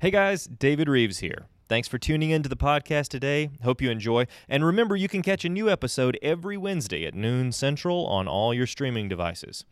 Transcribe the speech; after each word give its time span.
Hey 0.00 0.10
guys, 0.10 0.46
David 0.46 0.88
Reeves 0.88 1.18
here. 1.18 1.44
Thanks 1.68 1.86
for 1.86 1.98
tuning 1.98 2.30
in 2.30 2.42
to 2.42 2.48
the 2.48 2.56
podcast 2.56 3.08
today. 3.08 3.50
Hope 3.62 3.82
you 3.82 3.90
enjoy. 3.90 4.26
And 4.48 4.64
remember, 4.64 4.96
you 4.96 5.08
can 5.08 5.20
catch 5.20 5.44
a 5.44 5.50
new 5.50 5.68
episode 5.68 6.18
every 6.22 6.56
Wednesday 6.56 7.04
at 7.04 7.14
noon 7.14 7.52
central 7.52 8.06
on 8.06 8.26
all 8.26 8.54
your 8.54 8.66
streaming 8.66 9.10
devices. 9.10 9.66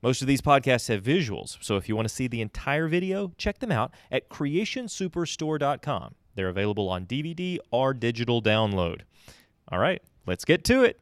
Most 0.00 0.22
of 0.22 0.28
these 0.28 0.40
podcasts 0.40 0.88
have 0.88 1.02
visuals, 1.02 1.58
so 1.60 1.76
if 1.76 1.90
you 1.90 1.94
want 1.94 2.08
to 2.08 2.14
see 2.14 2.26
the 2.26 2.40
entire 2.40 2.88
video, 2.88 3.32
check 3.36 3.58
them 3.58 3.70
out 3.70 3.92
at 4.10 4.30
creationsuperstore.com. 4.30 6.14
They're 6.36 6.48
available 6.48 6.88
on 6.88 7.04
DVD 7.04 7.58
or 7.70 7.92
digital 7.92 8.40
download. 8.40 9.02
All 9.68 9.78
right, 9.78 10.00
let's 10.24 10.46
get 10.46 10.64
to 10.64 10.84
it. 10.84 10.98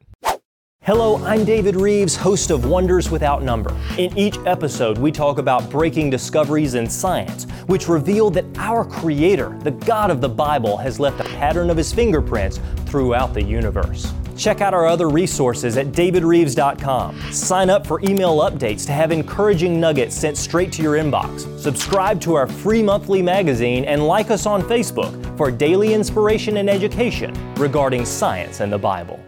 Hello, 0.84 1.16
I'm 1.24 1.46
David 1.46 1.76
Reeves, 1.76 2.14
host 2.14 2.50
of 2.50 2.66
Wonders 2.66 3.10
Without 3.10 3.42
Number. 3.42 3.74
In 3.96 4.14
each 4.18 4.36
episode, 4.44 4.98
we 4.98 5.10
talk 5.10 5.38
about 5.38 5.70
breaking 5.70 6.10
discoveries 6.10 6.74
in 6.74 6.90
science, 6.90 7.44
which 7.68 7.88
reveal 7.88 8.28
that 8.32 8.44
our 8.58 8.84
Creator, 8.84 9.58
the 9.62 9.70
God 9.70 10.10
of 10.10 10.20
the 10.20 10.28
Bible, 10.28 10.76
has 10.76 11.00
left 11.00 11.20
a 11.20 11.24
pattern 11.24 11.70
of 11.70 11.78
His 11.78 11.90
fingerprints 11.90 12.60
throughout 12.84 13.32
the 13.32 13.42
universe. 13.42 14.12
Check 14.36 14.60
out 14.60 14.74
our 14.74 14.86
other 14.86 15.08
resources 15.08 15.78
at 15.78 15.86
davidreeves.com. 15.86 17.32
Sign 17.32 17.70
up 17.70 17.86
for 17.86 18.02
email 18.02 18.40
updates 18.40 18.84
to 18.84 18.92
have 18.92 19.10
encouraging 19.10 19.80
nuggets 19.80 20.14
sent 20.14 20.36
straight 20.36 20.70
to 20.72 20.82
your 20.82 20.98
inbox. 20.98 21.58
Subscribe 21.58 22.20
to 22.20 22.34
our 22.34 22.46
free 22.46 22.82
monthly 22.82 23.22
magazine 23.22 23.86
and 23.86 24.06
like 24.06 24.30
us 24.30 24.44
on 24.44 24.60
Facebook 24.60 25.34
for 25.38 25.50
daily 25.50 25.94
inspiration 25.94 26.58
and 26.58 26.68
education 26.68 27.32
regarding 27.54 28.04
science 28.04 28.60
and 28.60 28.70
the 28.70 28.76
Bible. 28.76 29.18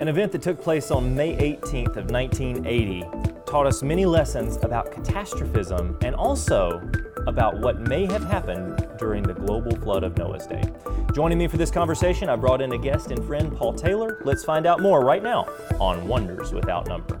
An 0.00 0.08
event 0.08 0.32
that 0.32 0.40
took 0.40 0.58
place 0.58 0.90
on 0.90 1.14
May 1.14 1.36
18th 1.36 1.98
of 1.98 2.10
1980 2.10 3.04
taught 3.44 3.66
us 3.66 3.82
many 3.82 4.06
lessons 4.06 4.56
about 4.62 4.90
catastrophism 4.90 5.98
and 6.00 6.14
also 6.14 6.80
about 7.26 7.60
what 7.60 7.80
may 7.80 8.06
have 8.06 8.24
happened 8.24 8.88
during 8.98 9.22
the 9.22 9.34
global 9.34 9.76
flood 9.76 10.02
of 10.02 10.16
Noah's 10.16 10.46
day. 10.46 10.62
Joining 11.14 11.36
me 11.36 11.48
for 11.48 11.58
this 11.58 11.70
conversation, 11.70 12.30
I 12.30 12.36
brought 12.36 12.62
in 12.62 12.72
a 12.72 12.78
guest 12.78 13.10
and 13.10 13.22
friend, 13.26 13.54
Paul 13.54 13.74
Taylor. 13.74 14.22
Let's 14.24 14.42
find 14.42 14.64
out 14.64 14.80
more 14.80 15.04
right 15.04 15.22
now 15.22 15.46
on 15.78 16.08
Wonders 16.08 16.54
Without 16.54 16.86
Number. 16.88 17.20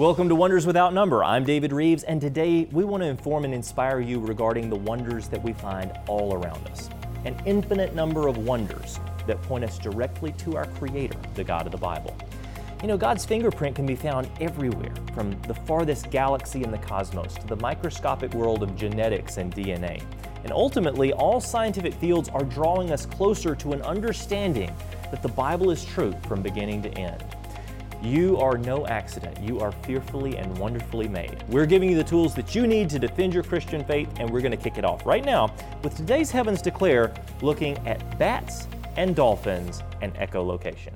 Welcome 0.00 0.30
to 0.30 0.34
Wonders 0.34 0.64
Without 0.64 0.94
Number. 0.94 1.22
I'm 1.22 1.44
David 1.44 1.74
Reeves, 1.74 2.04
and 2.04 2.22
today 2.22 2.66
we 2.72 2.84
want 2.84 3.02
to 3.02 3.06
inform 3.06 3.44
and 3.44 3.52
inspire 3.52 4.00
you 4.00 4.18
regarding 4.18 4.70
the 4.70 4.76
wonders 4.76 5.28
that 5.28 5.42
we 5.42 5.52
find 5.52 5.92
all 6.08 6.32
around 6.32 6.66
us. 6.68 6.88
An 7.26 7.36
infinite 7.44 7.94
number 7.94 8.26
of 8.26 8.38
wonders 8.38 8.98
that 9.26 9.42
point 9.42 9.62
us 9.62 9.78
directly 9.78 10.32
to 10.38 10.56
our 10.56 10.64
Creator, 10.64 11.18
the 11.34 11.44
God 11.44 11.66
of 11.66 11.72
the 11.72 11.76
Bible. 11.76 12.16
You 12.80 12.88
know, 12.88 12.96
God's 12.96 13.26
fingerprint 13.26 13.76
can 13.76 13.84
be 13.84 13.94
found 13.94 14.26
everywhere, 14.40 14.94
from 15.12 15.38
the 15.42 15.52
farthest 15.52 16.10
galaxy 16.10 16.64
in 16.64 16.70
the 16.70 16.78
cosmos 16.78 17.34
to 17.34 17.46
the 17.46 17.56
microscopic 17.56 18.32
world 18.32 18.62
of 18.62 18.74
genetics 18.76 19.36
and 19.36 19.54
DNA. 19.54 20.02
And 20.44 20.50
ultimately, 20.50 21.12
all 21.12 21.42
scientific 21.42 21.92
fields 21.92 22.30
are 22.30 22.44
drawing 22.44 22.90
us 22.90 23.04
closer 23.04 23.54
to 23.56 23.74
an 23.74 23.82
understanding 23.82 24.74
that 25.10 25.20
the 25.20 25.28
Bible 25.28 25.70
is 25.70 25.84
true 25.84 26.14
from 26.26 26.40
beginning 26.40 26.80
to 26.84 26.90
end. 26.92 27.22
You 28.02 28.38
are 28.38 28.56
no 28.56 28.86
accident. 28.86 29.38
You 29.42 29.60
are 29.60 29.72
fearfully 29.72 30.38
and 30.38 30.56
wonderfully 30.56 31.06
made. 31.06 31.44
We're 31.48 31.66
giving 31.66 31.90
you 31.90 31.96
the 31.96 32.04
tools 32.04 32.34
that 32.34 32.54
you 32.54 32.66
need 32.66 32.88
to 32.90 32.98
defend 32.98 33.34
your 33.34 33.42
Christian 33.42 33.84
faith, 33.84 34.08
and 34.18 34.30
we're 34.30 34.40
going 34.40 34.52
to 34.52 34.56
kick 34.56 34.78
it 34.78 34.86
off 34.86 35.04
right 35.04 35.22
now 35.22 35.54
with 35.82 35.96
today's 35.96 36.30
Heavens 36.30 36.62
Declare 36.62 37.12
looking 37.42 37.76
at 37.86 38.18
bats 38.18 38.68
and 38.96 39.14
dolphins 39.14 39.82
and 40.00 40.14
echolocation. 40.14 40.94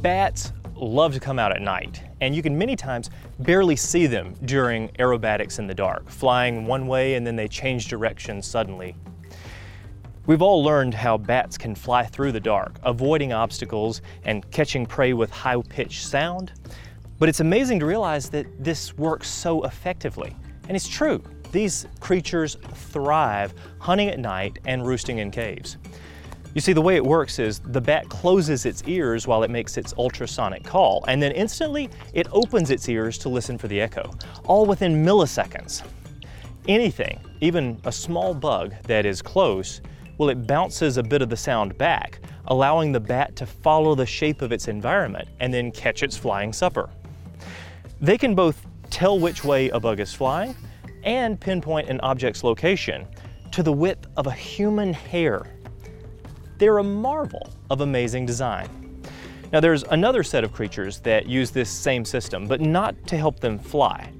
Bats 0.00 0.52
love 0.82 1.14
to 1.14 1.20
come 1.20 1.38
out 1.38 1.52
at 1.52 1.62
night, 1.62 2.02
and 2.20 2.34
you 2.34 2.42
can 2.42 2.56
many 2.56 2.76
times 2.76 3.10
barely 3.38 3.76
see 3.76 4.06
them 4.06 4.34
during 4.44 4.88
aerobatics 4.98 5.58
in 5.58 5.66
the 5.66 5.74
dark, 5.74 6.08
flying 6.08 6.66
one 6.66 6.86
way 6.86 7.14
and 7.14 7.26
then 7.26 7.36
they 7.36 7.48
change 7.48 7.88
direction 7.88 8.42
suddenly. 8.42 8.94
We've 10.26 10.42
all 10.42 10.62
learned 10.62 10.94
how 10.94 11.18
bats 11.18 11.58
can 11.58 11.74
fly 11.74 12.04
through 12.04 12.32
the 12.32 12.40
dark, 12.40 12.78
avoiding 12.84 13.32
obstacles 13.32 14.02
and 14.24 14.48
catching 14.52 14.86
prey 14.86 15.14
with 15.14 15.30
high 15.30 15.60
pitched 15.68 16.06
sound. 16.06 16.52
But 17.18 17.28
it's 17.28 17.40
amazing 17.40 17.80
to 17.80 17.86
realize 17.86 18.30
that 18.30 18.46
this 18.62 18.96
works 18.96 19.28
so 19.28 19.64
effectively. 19.64 20.36
And 20.68 20.76
it's 20.76 20.88
true, 20.88 21.22
these 21.50 21.86
creatures 22.00 22.56
thrive 22.72 23.52
hunting 23.78 24.08
at 24.08 24.18
night 24.18 24.58
and 24.64 24.86
roosting 24.86 25.18
in 25.18 25.30
caves. 25.30 25.76
You 26.54 26.60
see, 26.60 26.74
the 26.74 26.82
way 26.82 26.96
it 26.96 27.04
works 27.04 27.38
is 27.38 27.60
the 27.60 27.80
bat 27.80 28.10
closes 28.10 28.66
its 28.66 28.82
ears 28.86 29.26
while 29.26 29.42
it 29.42 29.50
makes 29.50 29.78
its 29.78 29.94
ultrasonic 29.96 30.62
call, 30.64 31.02
and 31.08 31.22
then 31.22 31.32
instantly 31.32 31.88
it 32.12 32.26
opens 32.30 32.70
its 32.70 32.88
ears 32.90 33.16
to 33.18 33.30
listen 33.30 33.56
for 33.56 33.68
the 33.68 33.80
echo, 33.80 34.10
all 34.44 34.66
within 34.66 35.02
milliseconds. 35.02 35.82
Anything, 36.68 37.18
even 37.40 37.80
a 37.84 37.92
small 37.92 38.34
bug 38.34 38.74
that 38.82 39.06
is 39.06 39.22
close, 39.22 39.80
well, 40.18 40.28
it 40.28 40.46
bounces 40.46 40.98
a 40.98 41.02
bit 41.02 41.22
of 41.22 41.30
the 41.30 41.36
sound 41.36 41.76
back, 41.78 42.20
allowing 42.48 42.92
the 42.92 43.00
bat 43.00 43.34
to 43.36 43.46
follow 43.46 43.94
the 43.94 44.04
shape 44.04 44.42
of 44.42 44.52
its 44.52 44.68
environment 44.68 45.28
and 45.40 45.54
then 45.54 45.72
catch 45.72 46.02
its 46.02 46.18
flying 46.18 46.52
supper. 46.52 46.90
They 48.02 48.18
can 48.18 48.34
both 48.34 48.66
tell 48.90 49.18
which 49.18 49.42
way 49.42 49.70
a 49.70 49.80
bug 49.80 50.00
is 50.00 50.12
flying 50.12 50.54
and 51.02 51.40
pinpoint 51.40 51.88
an 51.88 51.98
object's 52.00 52.44
location 52.44 53.06
to 53.52 53.62
the 53.62 53.72
width 53.72 54.06
of 54.18 54.26
a 54.26 54.32
human 54.32 54.92
hair 54.92 55.46
they're 56.62 56.78
a 56.78 56.84
marvel 56.84 57.52
of 57.70 57.80
amazing 57.80 58.24
design. 58.24 58.68
Now, 59.52 59.58
there's 59.58 59.82
another 59.82 60.22
set 60.22 60.44
of 60.44 60.52
creatures 60.52 61.00
that 61.00 61.26
use 61.26 61.50
this 61.50 61.68
same 61.68 62.04
system, 62.04 62.46
but 62.46 62.60
not 62.60 62.94
to 63.08 63.16
help 63.16 63.40
them 63.40 63.58
fly. 63.58 64.12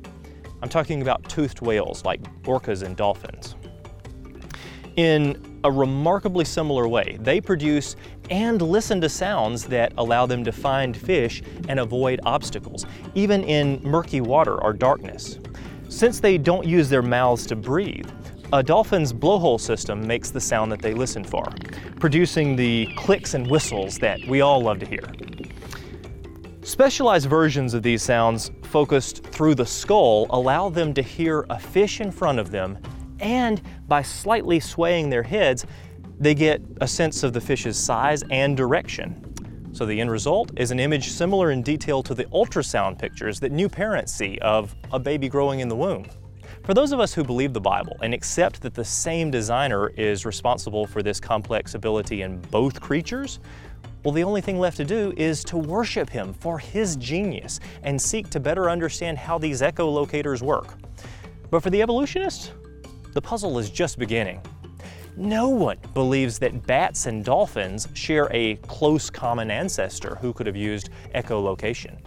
I'm 0.60 0.68
talking 0.68 1.02
about 1.02 1.22
toothed 1.28 1.60
whales 1.60 2.04
like 2.04 2.20
orcas 2.42 2.82
and 2.82 2.96
dolphins. 2.96 3.54
In 4.96 5.60
a 5.62 5.70
remarkably 5.70 6.44
similar 6.44 6.88
way, 6.88 7.16
they 7.20 7.40
produce 7.40 7.94
and 8.28 8.60
listen 8.60 9.00
to 9.02 9.08
sounds 9.08 9.62
that 9.66 9.92
allow 9.96 10.26
them 10.26 10.42
to 10.42 10.50
find 10.50 10.96
fish 10.96 11.44
and 11.68 11.78
avoid 11.78 12.18
obstacles, 12.24 12.86
even 13.14 13.44
in 13.44 13.80
murky 13.84 14.20
water 14.20 14.60
or 14.60 14.72
darkness. 14.72 15.38
Since 15.88 16.18
they 16.18 16.38
don't 16.38 16.66
use 16.66 16.88
their 16.88 17.02
mouths 17.02 17.46
to 17.46 17.54
breathe, 17.54 18.10
a 18.52 18.62
dolphin's 18.62 19.14
blowhole 19.14 19.58
system 19.58 20.06
makes 20.06 20.30
the 20.30 20.40
sound 20.40 20.70
that 20.70 20.82
they 20.82 20.92
listen 20.92 21.24
for, 21.24 21.50
producing 21.98 22.54
the 22.54 22.86
clicks 22.96 23.32
and 23.32 23.50
whistles 23.50 23.98
that 23.98 24.20
we 24.28 24.42
all 24.42 24.60
love 24.60 24.78
to 24.78 24.86
hear. 24.86 25.04
Specialized 26.62 27.28
versions 27.28 27.72
of 27.72 27.82
these 27.82 28.02
sounds, 28.02 28.50
focused 28.64 29.24
through 29.24 29.54
the 29.54 29.64
skull, 29.64 30.26
allow 30.30 30.68
them 30.68 30.92
to 30.92 31.02
hear 31.02 31.46
a 31.48 31.58
fish 31.58 32.02
in 32.02 32.10
front 32.10 32.38
of 32.38 32.50
them, 32.50 32.78
and 33.20 33.62
by 33.88 34.02
slightly 34.02 34.60
swaying 34.60 35.08
their 35.08 35.22
heads, 35.22 35.64
they 36.18 36.34
get 36.34 36.60
a 36.82 36.86
sense 36.86 37.22
of 37.22 37.32
the 37.32 37.40
fish's 37.40 37.78
size 37.78 38.22
and 38.30 38.54
direction. 38.56 39.18
So 39.72 39.86
the 39.86 39.98
end 39.98 40.10
result 40.10 40.52
is 40.58 40.70
an 40.70 40.78
image 40.78 41.08
similar 41.08 41.52
in 41.52 41.62
detail 41.62 42.02
to 42.02 42.14
the 42.14 42.24
ultrasound 42.26 42.98
pictures 42.98 43.40
that 43.40 43.50
new 43.50 43.70
parents 43.70 44.12
see 44.12 44.38
of 44.42 44.76
a 44.92 44.98
baby 44.98 45.30
growing 45.30 45.60
in 45.60 45.68
the 45.68 45.76
womb. 45.76 46.04
For 46.64 46.74
those 46.74 46.92
of 46.92 47.00
us 47.00 47.12
who 47.12 47.24
believe 47.24 47.52
the 47.52 47.60
Bible 47.60 47.96
and 48.02 48.14
accept 48.14 48.62
that 48.62 48.72
the 48.72 48.84
same 48.84 49.32
designer 49.32 49.88
is 49.88 50.24
responsible 50.24 50.86
for 50.86 51.02
this 51.02 51.18
complex 51.18 51.74
ability 51.74 52.22
in 52.22 52.40
both 52.52 52.80
creatures, 52.80 53.40
well, 54.04 54.14
the 54.14 54.22
only 54.22 54.40
thing 54.40 54.60
left 54.60 54.76
to 54.76 54.84
do 54.84 55.12
is 55.16 55.42
to 55.44 55.56
worship 55.56 56.08
him 56.08 56.32
for 56.32 56.60
his 56.60 56.94
genius 56.94 57.58
and 57.82 58.00
seek 58.00 58.30
to 58.30 58.38
better 58.38 58.70
understand 58.70 59.18
how 59.18 59.38
these 59.38 59.60
echolocators 59.60 60.40
work. 60.40 60.74
But 61.50 61.64
for 61.64 61.70
the 61.70 61.82
evolutionist, 61.82 62.52
the 63.12 63.20
puzzle 63.20 63.58
is 63.58 63.68
just 63.68 63.98
beginning. 63.98 64.40
No 65.16 65.48
one 65.48 65.78
believes 65.94 66.38
that 66.38 66.64
bats 66.64 67.06
and 67.06 67.24
dolphins 67.24 67.88
share 67.94 68.28
a 68.30 68.54
close 68.68 69.10
common 69.10 69.50
ancestor 69.50 70.14
who 70.20 70.32
could 70.32 70.46
have 70.46 70.56
used 70.56 70.90
echolocation. 71.12 71.98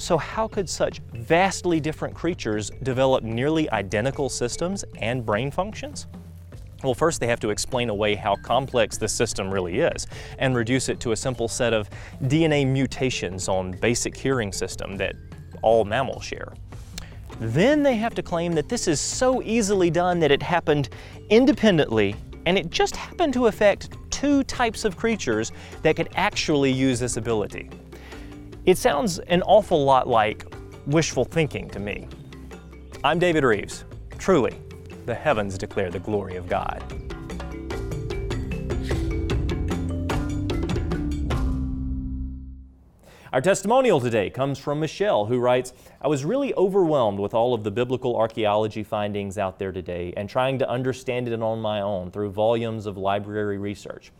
So, 0.00 0.16
how 0.16 0.48
could 0.48 0.66
such 0.66 1.00
vastly 1.12 1.78
different 1.78 2.14
creatures 2.14 2.70
develop 2.82 3.22
nearly 3.22 3.70
identical 3.70 4.30
systems 4.30 4.82
and 4.98 5.26
brain 5.26 5.50
functions? 5.50 6.06
Well, 6.82 6.94
first 6.94 7.20
they 7.20 7.26
have 7.26 7.38
to 7.40 7.50
explain 7.50 7.90
away 7.90 8.14
how 8.14 8.36
complex 8.36 8.96
the 8.96 9.06
system 9.06 9.50
really 9.50 9.80
is 9.80 10.06
and 10.38 10.56
reduce 10.56 10.88
it 10.88 11.00
to 11.00 11.12
a 11.12 11.16
simple 11.16 11.48
set 11.48 11.74
of 11.74 11.90
DNA 12.22 12.66
mutations 12.66 13.46
on 13.46 13.72
basic 13.72 14.16
hearing 14.16 14.52
system 14.52 14.96
that 14.96 15.16
all 15.60 15.84
mammals 15.84 16.24
share. 16.24 16.54
Then 17.38 17.82
they 17.82 17.96
have 17.96 18.14
to 18.14 18.22
claim 18.22 18.54
that 18.54 18.70
this 18.70 18.88
is 18.88 19.02
so 19.02 19.42
easily 19.42 19.90
done 19.90 20.18
that 20.20 20.30
it 20.30 20.42
happened 20.42 20.88
independently 21.28 22.16
and 22.46 22.56
it 22.56 22.70
just 22.70 22.96
happened 22.96 23.34
to 23.34 23.48
affect 23.48 23.90
two 24.10 24.44
types 24.44 24.86
of 24.86 24.96
creatures 24.96 25.52
that 25.82 25.94
could 25.94 26.08
actually 26.14 26.72
use 26.72 26.98
this 26.98 27.18
ability. 27.18 27.68
It 28.66 28.76
sounds 28.76 29.18
an 29.20 29.40
awful 29.42 29.82
lot 29.84 30.06
like 30.06 30.44
wishful 30.86 31.24
thinking 31.24 31.70
to 31.70 31.80
me. 31.80 32.06
I'm 33.02 33.18
David 33.18 33.42
Reeves. 33.42 33.84
Truly, 34.18 34.54
the 35.06 35.14
heavens 35.14 35.56
declare 35.56 35.90
the 35.90 35.98
glory 35.98 36.36
of 36.36 36.46
God. 36.46 36.84
Our 43.32 43.40
testimonial 43.40 43.98
today 43.98 44.28
comes 44.28 44.58
from 44.58 44.78
Michelle, 44.78 45.24
who 45.24 45.38
writes 45.38 45.72
I 46.02 46.08
was 46.08 46.26
really 46.26 46.52
overwhelmed 46.54 47.18
with 47.18 47.32
all 47.32 47.54
of 47.54 47.64
the 47.64 47.70
biblical 47.70 48.14
archaeology 48.14 48.82
findings 48.82 49.38
out 49.38 49.58
there 49.58 49.72
today 49.72 50.12
and 50.18 50.28
trying 50.28 50.58
to 50.58 50.68
understand 50.68 51.28
it 51.28 51.40
on 51.40 51.60
my 51.60 51.80
own 51.80 52.10
through 52.10 52.32
volumes 52.32 52.84
of 52.84 52.98
library 52.98 53.56
research. 53.56 54.12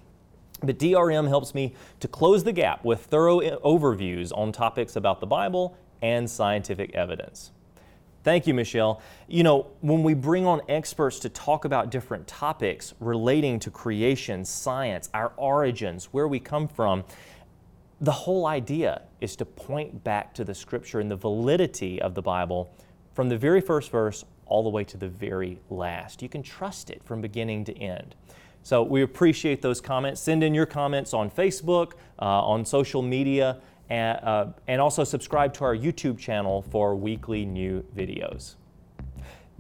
But 0.63 0.79
DRM 0.79 1.29
helps 1.29 1.55
me 1.55 1.75
to 2.01 2.09
close 2.09 2.45
the 2.45 2.53
gap 2.53 2.85
with 2.85 3.07
thorough 3.07 3.41
overviews 3.41 4.31
on 4.37 4.53
topics 4.53 4.97
about 4.97 5.21
the 5.21 5.27
Bible 5.27 5.77
and 6.03 6.29
scientific 6.29 6.95
evidence. 6.95 7.53
Thank 8.23 8.47
you, 8.47 8.53
Michelle. 8.53 9.01
You 9.29 9.43
know, 9.43 9.69
when 9.81 10.03
we 10.03 10.13
bring 10.13 10.47
on 10.47 10.61
experts 10.69 11.19
to 11.21 11.31
talk 11.31 11.65
about 11.65 11.91
different 11.91 12.27
topics 12.27 12.93
relating 13.01 13.59
to 13.61 13.71
creation, 13.71 14.45
science, 14.45 15.09
our 15.15 15.33
origins, 15.37 16.07
where 16.07 16.29
we 16.29 16.39
come 16.39 16.69
from, 16.69 17.05
the 18.03 18.13
whole 18.13 18.47
idea 18.47 19.03
is 19.23 19.37
to 19.37 19.47
point 19.47 20.05
back 20.05 20.35
to 20.35 20.45
the 20.45 20.55
scripture 20.55 21.01
and 21.01 21.11
the 21.11 21.17
validity 21.17 22.01
of 22.01 22.15
the 22.15 22.23
Bible 22.23 22.75
from 23.15 23.31
the 23.31 23.39
very 23.39 23.61
first 23.61 23.91
verse 23.91 24.25
all 24.47 24.63
the 24.63 24.69
way 24.69 24.85
to 24.85 24.99
the 24.99 25.09
very 25.09 25.59
last. 25.71 26.21
You 26.21 26.29
can 26.29 26.43
trust 26.43 26.91
it 26.91 27.03
from 27.05 27.23
beginning 27.23 27.65
to 27.67 27.79
end. 27.79 28.15
So 28.63 28.83
we 28.83 29.03
appreciate 29.03 29.63
those 29.63 29.81
comments. 29.81 30.21
Send 30.21 30.45
in 30.45 30.55
your 30.55 30.67
comments 30.67 31.15
on 31.15 31.31
Facebook, 31.31 31.93
uh, 32.21 32.25
on 32.25 32.65
social 32.65 33.03
media, 33.03 33.59
and, 33.89 34.19
uh, 34.23 34.47
and 34.69 34.81
also 34.81 35.05
subscribe 35.05 35.53
to 35.55 35.65
our 35.65 35.77
YouTube 35.77 36.19
channel 36.19 36.63
for 36.63 36.95
weekly 36.95 37.45
new 37.45 37.85
videos. 37.97 38.57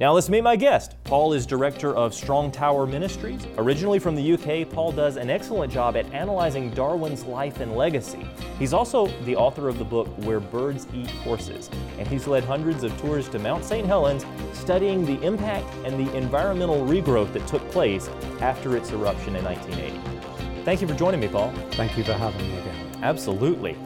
Now 0.00 0.14
let's 0.14 0.30
meet 0.30 0.40
my 0.40 0.56
guest. 0.56 0.96
Paul 1.04 1.34
is 1.34 1.44
director 1.44 1.94
of 1.94 2.14
Strong 2.14 2.52
Tower 2.52 2.86
Ministries. 2.86 3.46
Originally 3.58 3.98
from 3.98 4.14
the 4.14 4.32
UK, 4.32 4.66
Paul 4.66 4.92
does 4.92 5.16
an 5.16 5.28
excellent 5.28 5.70
job 5.70 5.94
at 5.94 6.10
analyzing 6.14 6.70
Darwin's 6.70 7.24
life 7.24 7.60
and 7.60 7.76
legacy. 7.76 8.26
He's 8.58 8.72
also 8.72 9.08
the 9.24 9.36
author 9.36 9.68
of 9.68 9.76
the 9.76 9.84
book 9.84 10.06
Where 10.24 10.40
Birds 10.40 10.86
Eat 10.94 11.10
Horses, 11.10 11.68
and 11.98 12.08
he's 12.08 12.26
led 12.26 12.44
hundreds 12.44 12.82
of 12.82 12.98
tours 12.98 13.28
to 13.28 13.38
Mount 13.38 13.62
St. 13.62 13.86
Helens 13.86 14.24
studying 14.54 15.04
the 15.04 15.20
impact 15.20 15.68
and 15.84 16.00
the 16.00 16.10
environmental 16.16 16.80
regrowth 16.86 17.34
that 17.34 17.46
took 17.46 17.70
place 17.70 18.08
after 18.40 18.78
its 18.78 18.92
eruption 18.92 19.36
in 19.36 19.44
1980. 19.44 20.64
Thank 20.64 20.80
you 20.80 20.88
for 20.88 20.94
joining 20.94 21.20
me, 21.20 21.28
Paul. 21.28 21.52
Thank 21.72 21.98
you 21.98 22.04
for 22.04 22.14
having 22.14 22.40
me 22.40 22.58
again. 22.58 23.00
Absolutely. 23.02 23.76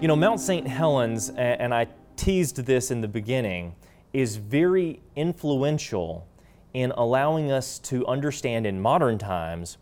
You 0.00 0.06
know, 0.06 0.14
Mount 0.14 0.38
St. 0.38 0.68
Helens, 0.68 1.30
and 1.30 1.74
I 1.74 1.88
teased 2.14 2.58
this 2.58 2.92
in 2.92 3.00
the 3.00 3.08
beginning, 3.08 3.74
is 4.14 4.36
very 4.36 5.02
influential 5.16 6.26
in 6.72 6.92
allowing 6.92 7.50
us 7.50 7.78
to 7.80 8.06
understand 8.06 8.66
in 8.66 8.80
modern 8.80 9.18
times 9.18 9.76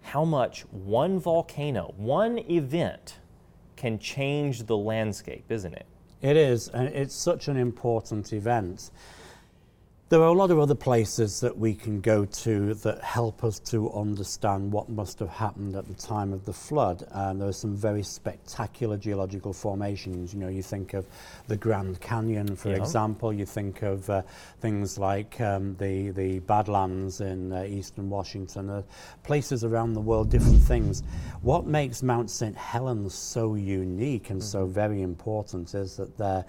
how 0.00 0.24
much 0.24 0.62
one 0.70 1.18
volcano, 1.18 1.92
one 1.96 2.38
event, 2.50 3.18
can 3.76 3.98
change 3.98 4.64
the 4.64 4.76
landscape, 4.76 5.44
isn't 5.50 5.74
it? 5.74 5.86
It 6.22 6.36
is, 6.36 6.68
and 6.68 6.88
it's 6.88 7.14
such 7.14 7.48
an 7.48 7.56
important 7.56 8.32
event. 8.32 8.90
There 10.14 10.22
are 10.22 10.26
a 10.26 10.32
lot 10.32 10.52
of 10.52 10.60
other 10.60 10.76
places 10.76 11.40
that 11.40 11.58
we 11.58 11.74
can 11.74 12.00
go 12.00 12.24
to 12.24 12.74
that 12.74 13.02
help 13.02 13.42
us 13.42 13.58
to 13.70 13.92
understand 13.92 14.70
what 14.70 14.88
must 14.88 15.18
have 15.18 15.28
happened 15.28 15.74
at 15.74 15.88
the 15.88 15.94
time 15.94 16.32
of 16.32 16.44
the 16.44 16.52
flood. 16.52 17.04
And 17.10 17.40
there 17.40 17.48
are 17.48 17.52
some 17.52 17.74
very 17.74 18.04
spectacular 18.04 18.96
geological 18.96 19.52
formations. 19.52 20.32
You 20.32 20.38
know, 20.38 20.48
you 20.48 20.62
think 20.62 20.94
of 20.94 21.08
the 21.48 21.56
Grand 21.56 22.00
Canyon, 22.00 22.54
for 22.54 22.68
yeah. 22.68 22.76
example. 22.76 23.32
You 23.32 23.44
think 23.44 23.82
of 23.82 24.08
uh, 24.08 24.22
things 24.60 24.98
like 25.00 25.40
um, 25.40 25.74
the 25.80 26.10
the 26.10 26.38
Badlands 26.38 27.20
in 27.20 27.52
uh, 27.52 27.64
eastern 27.64 28.08
Washington. 28.08 28.70
Uh, 28.70 28.82
places 29.24 29.64
around 29.64 29.94
the 29.94 30.00
world, 30.00 30.30
different 30.30 30.62
things. 30.62 31.02
What 31.42 31.66
makes 31.66 32.04
Mount 32.04 32.30
St. 32.30 32.56
Helens 32.56 33.14
so 33.14 33.56
unique 33.56 34.30
and 34.30 34.40
mm-hmm. 34.40 34.46
so 34.46 34.66
very 34.66 35.02
important 35.02 35.74
is 35.74 35.96
that 35.96 36.16
there 36.16 36.44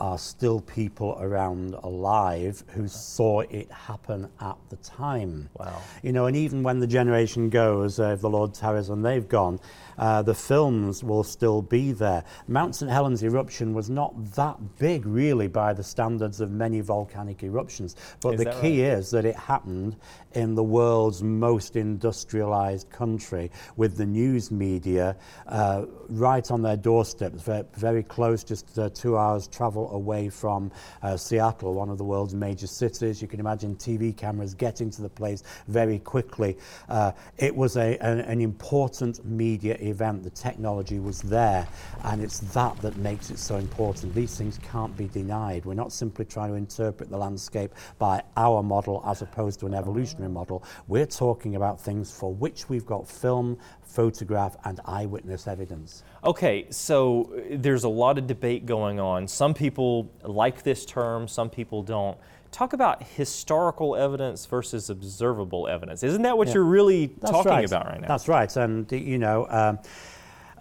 are 0.00 0.18
still 0.18 0.60
people 0.60 1.16
around 1.20 1.74
alive 1.82 2.62
who 2.68 2.86
saw 2.86 3.40
it 3.40 3.70
happen 3.70 4.28
at 4.40 4.56
the 4.70 4.76
time. 4.76 5.48
Wow. 5.58 5.80
You 6.02 6.12
know, 6.12 6.26
and 6.26 6.36
even 6.36 6.62
when 6.62 6.78
the 6.78 6.86
generation 6.86 7.50
goes, 7.50 7.98
uh, 7.98 8.10
if 8.10 8.20
the 8.20 8.30
Lord 8.30 8.54
tarries 8.54 8.88
and 8.90 9.04
they've 9.04 9.28
gone, 9.28 9.58
uh, 9.98 10.22
the 10.22 10.34
films 10.34 11.02
will 11.02 11.24
still 11.24 11.60
be 11.60 11.92
there. 11.92 12.22
Mount 12.46 12.76
St. 12.76 12.90
Helens 12.90 13.22
eruption 13.22 13.74
was 13.74 13.90
not 13.90 14.14
that 14.34 14.56
big, 14.78 15.04
really, 15.04 15.48
by 15.48 15.72
the 15.72 15.82
standards 15.82 16.40
of 16.40 16.50
many 16.50 16.80
volcanic 16.80 17.42
eruptions. 17.42 17.96
But 18.20 18.34
is 18.34 18.44
the 18.44 18.52
key 18.60 18.82
right? 18.86 18.98
is 18.98 19.10
that 19.10 19.24
it 19.24 19.34
happened 19.36 19.96
in 20.34 20.54
the 20.54 20.62
world's 20.62 21.22
most 21.22 21.74
industrialized 21.74 22.88
country 22.90 23.50
with 23.76 23.96
the 23.96 24.06
news 24.06 24.52
media 24.52 25.16
uh, 25.48 25.84
right 26.08 26.48
on 26.50 26.62
their 26.62 26.76
doorsteps, 26.76 27.42
very, 27.42 27.64
very 27.74 28.02
close, 28.02 28.44
just 28.44 28.78
uh, 28.78 28.88
two 28.90 29.16
hours 29.16 29.48
travel 29.48 29.87
away 29.92 30.28
from 30.28 30.70
uh, 31.02 31.16
Seattle, 31.16 31.74
one 31.74 31.88
of 31.88 31.98
the 31.98 32.04
world's 32.04 32.34
major 32.34 32.66
cities. 32.66 33.20
You 33.22 33.28
can 33.28 33.40
imagine 33.40 33.76
TV 33.76 34.16
cameras 34.16 34.54
getting 34.54 34.90
to 34.90 35.02
the 35.02 35.08
place 35.08 35.42
very 35.68 35.98
quickly. 35.98 36.56
Uh, 36.88 37.12
it 37.36 37.54
was 37.54 37.76
a, 37.76 37.96
an, 37.98 38.20
an 38.20 38.40
important 38.40 39.24
media 39.24 39.76
event, 39.80 40.22
the 40.22 40.30
technology 40.30 40.98
was 40.98 41.22
there, 41.22 41.66
and 42.04 42.22
it's 42.22 42.38
that 42.38 42.76
that 42.82 42.96
makes 42.96 43.30
it 43.30 43.38
so 43.38 43.56
important. 43.56 44.14
These 44.14 44.36
things 44.36 44.58
can't 44.62 44.96
be 44.96 45.08
denied. 45.08 45.64
We're 45.64 45.74
not 45.74 45.92
simply 45.92 46.24
trying 46.24 46.50
to 46.50 46.56
interpret 46.56 47.10
the 47.10 47.18
landscape 47.18 47.74
by 47.98 48.22
our 48.36 48.62
model 48.62 49.02
as 49.06 49.22
opposed 49.22 49.60
to 49.60 49.66
an 49.66 49.74
evolutionary 49.74 50.30
model. 50.30 50.64
We're 50.86 51.06
talking 51.06 51.56
about 51.56 51.80
things 51.80 52.10
for 52.10 52.32
which 52.32 52.68
we've 52.68 52.86
got 52.86 53.08
film, 53.08 53.58
photograph, 53.82 54.56
and 54.64 54.80
eyewitness 54.84 55.46
evidence. 55.46 56.02
Okay, 56.24 56.66
so 56.70 57.32
uh, 57.32 57.56
there's 57.58 57.84
a 57.84 57.88
lot 57.88 58.18
of 58.18 58.26
debate 58.26 58.66
going 58.66 59.00
on. 59.00 59.26
Some 59.26 59.54
people 59.54 59.77
like 60.22 60.62
this 60.62 60.84
term, 60.84 61.28
some 61.28 61.48
people 61.50 61.82
don't 61.82 62.18
talk 62.50 62.72
about 62.72 63.02
historical 63.02 63.94
evidence 63.94 64.46
versus 64.46 64.90
observable 64.90 65.68
evidence. 65.68 66.02
Isn't 66.02 66.22
that 66.22 66.36
what 66.36 66.48
yeah. 66.48 66.54
you're 66.54 66.64
really 66.64 67.06
That's 67.06 67.30
talking 67.30 67.52
right. 67.52 67.64
about 67.64 67.86
right 67.86 68.00
now? 68.00 68.08
That's 68.08 68.28
right. 68.28 68.56
And, 68.56 68.90
you 68.90 69.18
know, 69.18 69.46
um, 69.50 69.78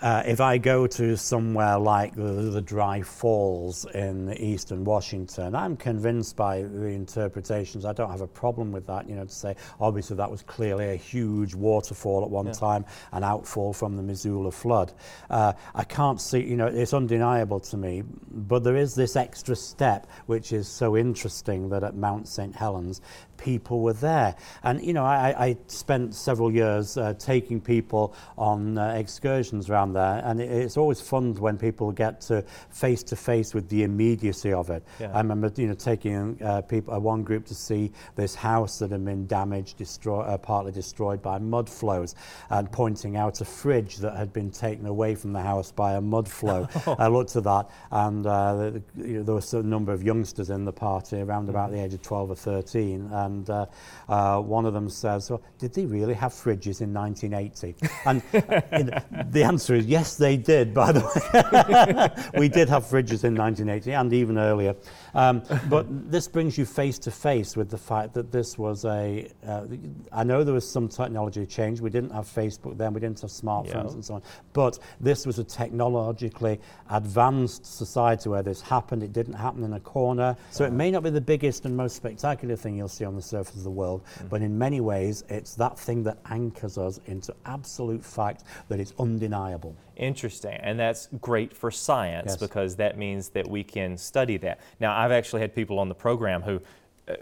uh, 0.01 0.23
if 0.25 0.39
I 0.39 0.57
go 0.57 0.87
to 0.87 1.17
somewhere 1.17 1.77
like 1.77 2.15
the, 2.15 2.21
the, 2.23 2.61
Dry 2.61 3.01
Falls 3.01 3.85
in 3.85 4.33
eastern 4.33 4.83
Washington, 4.83 5.55
I'm 5.55 5.75
convinced 5.77 6.35
by 6.35 6.61
the 6.61 6.87
interpretations. 6.87 7.85
I 7.85 7.93
don't 7.93 8.11
have 8.11 8.21
a 8.21 8.27
problem 8.27 8.71
with 8.71 8.85
that, 8.87 9.09
you 9.09 9.15
know, 9.15 9.25
to 9.25 9.31
say 9.31 9.55
obviously 9.79 10.17
that 10.17 10.29
was 10.29 10.41
clearly 10.43 10.89
a 10.91 10.95
huge 10.95 11.55
waterfall 11.55 12.23
at 12.23 12.29
one 12.29 12.47
yeah. 12.47 12.53
time, 12.53 12.85
an 13.11 13.23
outfall 13.23 13.73
from 13.73 13.95
the 13.95 14.03
Missoula 14.03 14.51
flood. 14.51 14.93
Uh, 15.29 15.53
I 15.73 15.83
can't 15.83 16.21
see, 16.21 16.39
you 16.39 16.57
know, 16.57 16.67
it's 16.67 16.93
undeniable 16.93 17.59
to 17.61 17.77
me, 17.77 18.03
but 18.31 18.63
there 18.63 18.75
is 18.75 18.95
this 18.95 19.15
extra 19.15 19.55
step 19.55 20.07
which 20.25 20.51
is 20.51 20.67
so 20.67 20.95
interesting 20.95 21.69
that 21.69 21.83
at 21.83 21.95
Mount 21.95 22.27
St. 22.27 22.55
Helens, 22.55 23.01
people 23.37 23.81
were 23.81 23.93
there. 23.93 24.35
And, 24.63 24.83
you 24.83 24.93
know, 24.93 25.05
I, 25.05 25.47
I 25.47 25.57
spent 25.67 26.15
several 26.15 26.51
years 26.51 26.97
uh, 26.97 27.13
taking 27.13 27.61
people 27.61 28.15
on 28.37 28.77
uh, 28.77 28.93
excursions 28.93 29.69
around 29.69 29.93
there, 29.93 30.21
and 30.25 30.41
it, 30.41 30.49
it's 30.49 30.77
always 30.77 31.01
fun 31.01 31.35
when 31.35 31.57
people 31.57 31.91
get 31.91 32.21
to 32.21 32.43
face 32.69 33.03
to 33.03 33.15
face 33.15 33.53
with 33.53 33.69
the 33.69 33.83
immediacy 33.83 34.53
of 34.53 34.69
it. 34.69 34.83
Yeah. 34.99 35.11
I 35.13 35.17
remember, 35.17 35.51
you 35.55 35.67
know, 35.67 35.73
taking 35.73 36.41
uh, 36.43 36.61
people, 36.61 36.93
uh, 36.93 36.99
one 36.99 37.23
group 37.23 37.45
to 37.47 37.55
see 37.55 37.91
this 38.15 38.35
house 38.35 38.79
that 38.79 38.91
had 38.91 39.03
been 39.05 39.27
damaged, 39.27 39.77
destroy, 39.77 40.21
uh, 40.21 40.37
partly 40.37 40.71
destroyed 40.71 41.21
by 41.21 41.37
mud 41.39 41.69
flows, 41.69 42.15
and 42.49 42.71
pointing 42.71 43.17
out 43.17 43.41
a 43.41 43.45
fridge 43.45 43.97
that 43.97 44.15
had 44.15 44.33
been 44.33 44.51
taken 44.51 44.85
away 44.85 45.15
from 45.15 45.33
the 45.33 45.41
house 45.41 45.71
by 45.71 45.93
a 45.93 46.01
mud 46.01 46.27
flow. 46.27 46.67
I 46.99 47.07
looked 47.07 47.35
at 47.35 47.43
that, 47.43 47.69
and 47.91 48.25
uh, 48.25 48.55
the, 48.55 48.83
you 48.95 49.17
know, 49.17 49.23
there 49.23 49.35
was 49.35 49.53
a 49.53 49.63
number 49.63 49.93
of 49.93 50.03
youngsters 50.03 50.49
in 50.49 50.65
the 50.65 50.73
party 50.73 51.21
around 51.21 51.43
mm-hmm. 51.43 51.51
about 51.51 51.71
the 51.71 51.83
age 51.83 51.93
of 51.93 52.01
12 52.01 52.31
or 52.31 52.35
13 52.35 53.09
and 53.27 53.49
uh, 53.49 53.65
uh, 54.09 54.39
one 54.39 54.65
of 54.65 54.73
them 54.73 54.89
says, 54.89 55.29
well, 55.29 55.41
"Did 55.59 55.73
they 55.73 55.85
really 55.85 56.15
have 56.15 56.31
fridges 56.31 56.81
in 56.81 56.93
1980?" 56.93 57.75
And 58.05 58.23
uh, 58.33 59.23
the 59.29 59.43
answer 59.43 59.75
is 59.75 59.85
yes, 59.85 60.15
they 60.15 60.37
did. 60.37 60.73
By 60.73 60.91
the 60.93 61.01
way, 61.01 62.39
we 62.39 62.49
did 62.49 62.69
have 62.69 62.83
fridges 62.85 63.23
in 63.23 63.35
1980 63.35 63.91
and 63.91 64.13
even 64.13 64.37
earlier. 64.37 64.75
Um, 65.13 65.43
but 65.69 65.85
this 66.11 66.27
brings 66.27 66.57
you 66.57 66.65
face 66.65 66.97
to 66.99 67.11
face 67.11 67.55
with 67.55 67.69
the 67.69 67.77
fact 67.77 68.13
that 68.15 68.31
this 68.31 68.57
was 68.57 68.85
a. 68.85 69.29
Uh, 69.45 69.65
I 70.11 70.23
know 70.23 70.43
there 70.43 70.53
was 70.53 70.69
some 70.69 70.87
technology 70.87 71.45
change. 71.45 71.81
We 71.81 71.89
didn't 71.89 72.11
have 72.11 72.25
Facebook 72.25 72.77
then. 72.77 72.93
We 72.93 72.99
didn't 72.99 73.21
have 73.21 73.29
smartphones 73.29 73.67
yeah. 73.67 73.93
and 73.93 74.05
so 74.05 74.15
on. 74.15 74.23
But 74.53 74.79
this 74.99 75.25
was 75.25 75.37
a 75.39 75.43
technologically 75.43 76.59
advanced 76.89 77.65
society 77.65 78.29
where 78.29 78.43
this 78.43 78.61
happened. 78.61 79.03
It 79.03 79.13
didn't 79.13 79.33
happen 79.33 79.63
in 79.63 79.73
a 79.73 79.79
corner. 79.79 80.35
So 80.51 80.63
it 80.63 80.71
may 80.71 80.91
not 80.91 81.03
be 81.03 81.09
the 81.09 81.21
biggest 81.21 81.65
and 81.65 81.75
most 81.75 81.95
spectacular 81.95 82.55
thing 82.55 82.77
you'll 82.77 82.87
see 82.87 83.05
on 83.05 83.15
the 83.17 83.21
surface 83.21 83.57
of 83.57 83.63
the 83.63 83.69
world, 83.69 84.03
mm. 84.19 84.29
but 84.29 84.41
in 84.41 84.57
many 84.57 84.79
ways, 84.79 85.23
it's 85.27 85.55
that 85.55 85.77
thing 85.77 86.03
that 86.03 86.17
anchors 86.29 86.77
us 86.77 86.99
into 87.07 87.35
absolute 87.45 88.03
fact 88.03 88.43
that 88.69 88.79
it's 88.79 88.93
undeniable. 88.97 89.75
Interesting. 89.97 90.57
And 90.61 90.79
that's 90.79 91.09
great 91.21 91.53
for 91.53 91.71
science 91.71 92.29
yes. 92.29 92.37
because 92.37 92.75
that 92.77 92.97
means 92.97 93.29
that 93.29 93.47
we 93.47 93.63
can 93.63 93.97
study 93.97 94.37
that. 94.37 94.59
Now, 94.79 94.97
I've 94.97 95.11
actually 95.11 95.41
had 95.41 95.53
people 95.53 95.79
on 95.79 95.89
the 95.89 95.95
program 95.95 96.41
who 96.41 96.61
uh, 97.07 97.15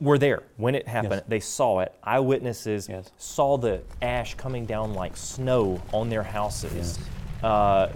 were 0.00 0.18
there 0.18 0.42
when 0.56 0.74
it 0.74 0.86
happened. 0.86 1.12
Yes. 1.12 1.24
They 1.28 1.40
saw 1.40 1.80
it. 1.80 1.94
Eyewitnesses 2.02 2.88
yes. 2.88 3.10
saw 3.18 3.56
the 3.56 3.82
ash 4.02 4.34
coming 4.34 4.66
down 4.66 4.94
like 4.94 5.16
snow 5.16 5.80
on 5.92 6.10
their 6.10 6.24
houses. 6.24 6.98
Uh, 7.42 7.88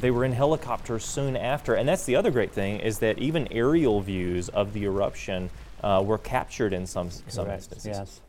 they 0.00 0.10
were 0.10 0.24
in 0.24 0.32
helicopters 0.32 1.04
soon 1.04 1.36
after. 1.36 1.74
And 1.74 1.88
that's 1.88 2.04
the 2.04 2.16
other 2.16 2.30
great 2.30 2.52
thing 2.52 2.80
is 2.80 2.98
that 2.98 3.18
even 3.18 3.48
aerial 3.52 4.00
views 4.00 4.48
of 4.50 4.72
the 4.72 4.84
eruption 4.84 5.50
uh, 5.82 6.02
were 6.04 6.18
captured 6.18 6.72
in 6.72 6.86
some, 6.86 7.10
some 7.28 7.50
instances. 7.50 7.86
Yes. 7.86 8.20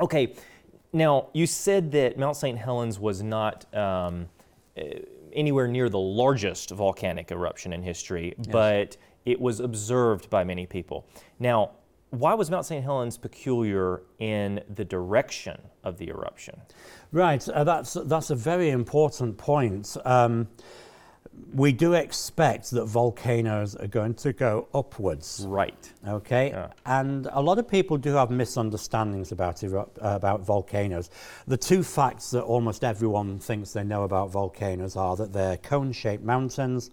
Okay. 0.00 0.34
Now, 0.92 1.28
you 1.32 1.46
said 1.46 1.92
that 1.92 2.18
Mount 2.18 2.36
St. 2.36 2.58
Helens 2.58 2.98
was 2.98 3.22
not 3.22 3.72
um, 3.74 4.28
uh, 4.78 4.82
anywhere 5.32 5.68
near 5.68 5.88
the 5.88 5.98
largest 5.98 6.70
volcanic 6.70 7.30
eruption 7.30 7.72
in 7.72 7.82
history, 7.82 8.34
yes. 8.38 8.46
but 8.46 8.96
it 9.24 9.40
was 9.40 9.60
observed 9.60 10.30
by 10.30 10.44
many 10.44 10.66
people. 10.66 11.06
Now, 11.38 11.72
why 12.10 12.34
was 12.34 12.50
Mount 12.50 12.64
St. 12.64 12.82
Helens 12.82 13.18
peculiar 13.18 14.02
in 14.18 14.62
the 14.74 14.84
direction 14.84 15.60
of 15.84 15.98
the 15.98 16.08
eruption? 16.08 16.60
Right, 17.12 17.46
uh, 17.48 17.64
that's, 17.64 17.94
that's 18.04 18.30
a 18.30 18.36
very 18.36 18.70
important 18.70 19.36
point. 19.36 19.96
Um, 20.04 20.48
we 21.54 21.72
do 21.72 21.94
expect 21.94 22.70
that 22.72 22.84
volcanoes 22.86 23.74
are 23.74 23.86
going 23.86 24.14
to 24.14 24.32
go 24.32 24.68
upwards. 24.74 25.44
Right. 25.46 25.92
Okay. 26.06 26.50
Yeah. 26.50 26.68
And 26.84 27.28
a 27.32 27.40
lot 27.40 27.58
of 27.58 27.68
people 27.68 27.96
do 27.96 28.14
have 28.14 28.30
misunderstandings 28.30 29.32
about 29.32 29.62
uh, 29.64 29.70
about 30.00 30.42
volcanoes. 30.42 31.10
The 31.46 31.56
two 31.56 31.82
facts 31.82 32.30
that 32.32 32.42
almost 32.42 32.84
everyone 32.84 33.38
thinks 33.38 33.72
they 33.72 33.84
know 33.84 34.02
about 34.04 34.30
volcanoes 34.30 34.96
are 34.96 35.16
that 35.16 35.32
they're 35.32 35.56
cone-shaped 35.56 36.22
mountains 36.24 36.90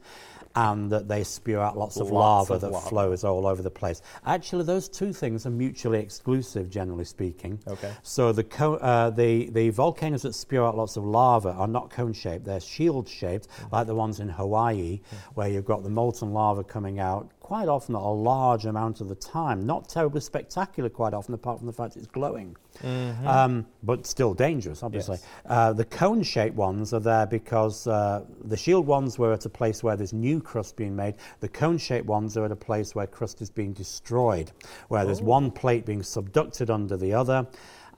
and 0.56 0.92
that 0.92 1.08
they 1.08 1.24
spew 1.24 1.60
out 1.60 1.78
lots 1.78 1.98
of 1.98 2.12
lots 2.12 2.50
lava 2.50 2.54
of 2.54 2.62
that 2.62 2.72
lava. 2.72 2.90
flows 2.90 3.24
all 3.24 3.48
over 3.48 3.62
the 3.62 3.72
place. 3.72 4.02
Actually, 4.26 4.64
those 4.64 4.88
two 4.88 5.12
things 5.12 5.46
are 5.46 5.50
mutually 5.50 6.00
exclusive, 6.00 6.70
generally 6.70 7.06
speaking. 7.06 7.60
Okay. 7.68 7.92
So 8.04 8.32
the, 8.32 8.44
co- 8.44 8.76
uh, 8.76 9.10
the, 9.10 9.50
the 9.50 9.70
volcanoes 9.70 10.22
that 10.22 10.36
spew 10.36 10.64
out 10.64 10.78
lots 10.78 10.96
of 10.96 11.04
lava 11.04 11.50
are 11.50 11.68
not 11.68 11.90
cone-shaped, 11.90 12.46
they're 12.46 12.60
shield-shaped, 12.60 13.48
mm-hmm. 13.48 13.76
like 13.76 13.88
the 13.88 13.96
ones 13.96 14.20
in 14.20 14.30
Hawaii, 14.30 15.00
mm-hmm. 15.00 15.16
where 15.34 15.48
you've 15.48 15.66
got 15.66 15.84
the 15.84 15.90
molten 15.90 16.34
lava 16.34 16.64
coming 16.64 17.00
out 17.00 17.32
quite 17.44 17.68
often 17.68 17.94
a 17.94 18.12
large 18.12 18.66
amount 18.66 19.02
of 19.02 19.10
the 19.10 19.16
time. 19.16 19.66
Not 19.66 19.90
terribly 19.90 20.22
spectacular 20.22 20.90
quite 20.90 21.14
often, 21.14 21.34
apart 21.34 21.60
from 21.60 21.68
the 21.68 21.74
fact 21.74 21.98
it's 21.98 22.08
glowing. 22.08 22.56
Mm-hmm. 22.82 23.28
Um, 23.28 23.68
but 23.84 24.08
still 24.08 24.34
dangerous, 24.34 24.82
obviously. 24.82 25.18
Yes. 25.18 25.28
Uh, 25.46 25.74
the 25.74 25.86
cone 25.86 26.24
shaped 26.24 26.56
ones 26.56 26.94
are 26.94 27.02
there 27.02 27.28
because 27.28 27.86
uh, 27.86 28.24
the 28.46 28.58
shield 28.58 28.88
ones 28.88 29.20
were 29.20 29.34
at 29.34 29.46
a 29.46 29.50
place 29.50 29.84
where 29.84 29.98
there's 29.98 30.14
new 30.14 30.42
crust 30.42 30.78
being 30.78 30.96
made. 30.96 31.16
The 31.42 31.50
cone 31.50 31.78
shaped 31.78 32.08
ones 32.08 32.38
are 32.38 32.46
at 32.46 32.52
a 32.52 32.56
place 32.56 32.96
where 32.96 33.06
crust 33.06 33.42
is 33.42 33.50
being 33.50 33.74
destroyed, 33.74 34.52
where 34.88 35.04
oh. 35.04 35.06
there's 35.06 35.22
one 35.22 35.52
plate 35.52 35.86
being 35.86 36.02
subducted 36.02 36.70
under 36.70 36.96
the 36.96 37.14
other 37.14 37.46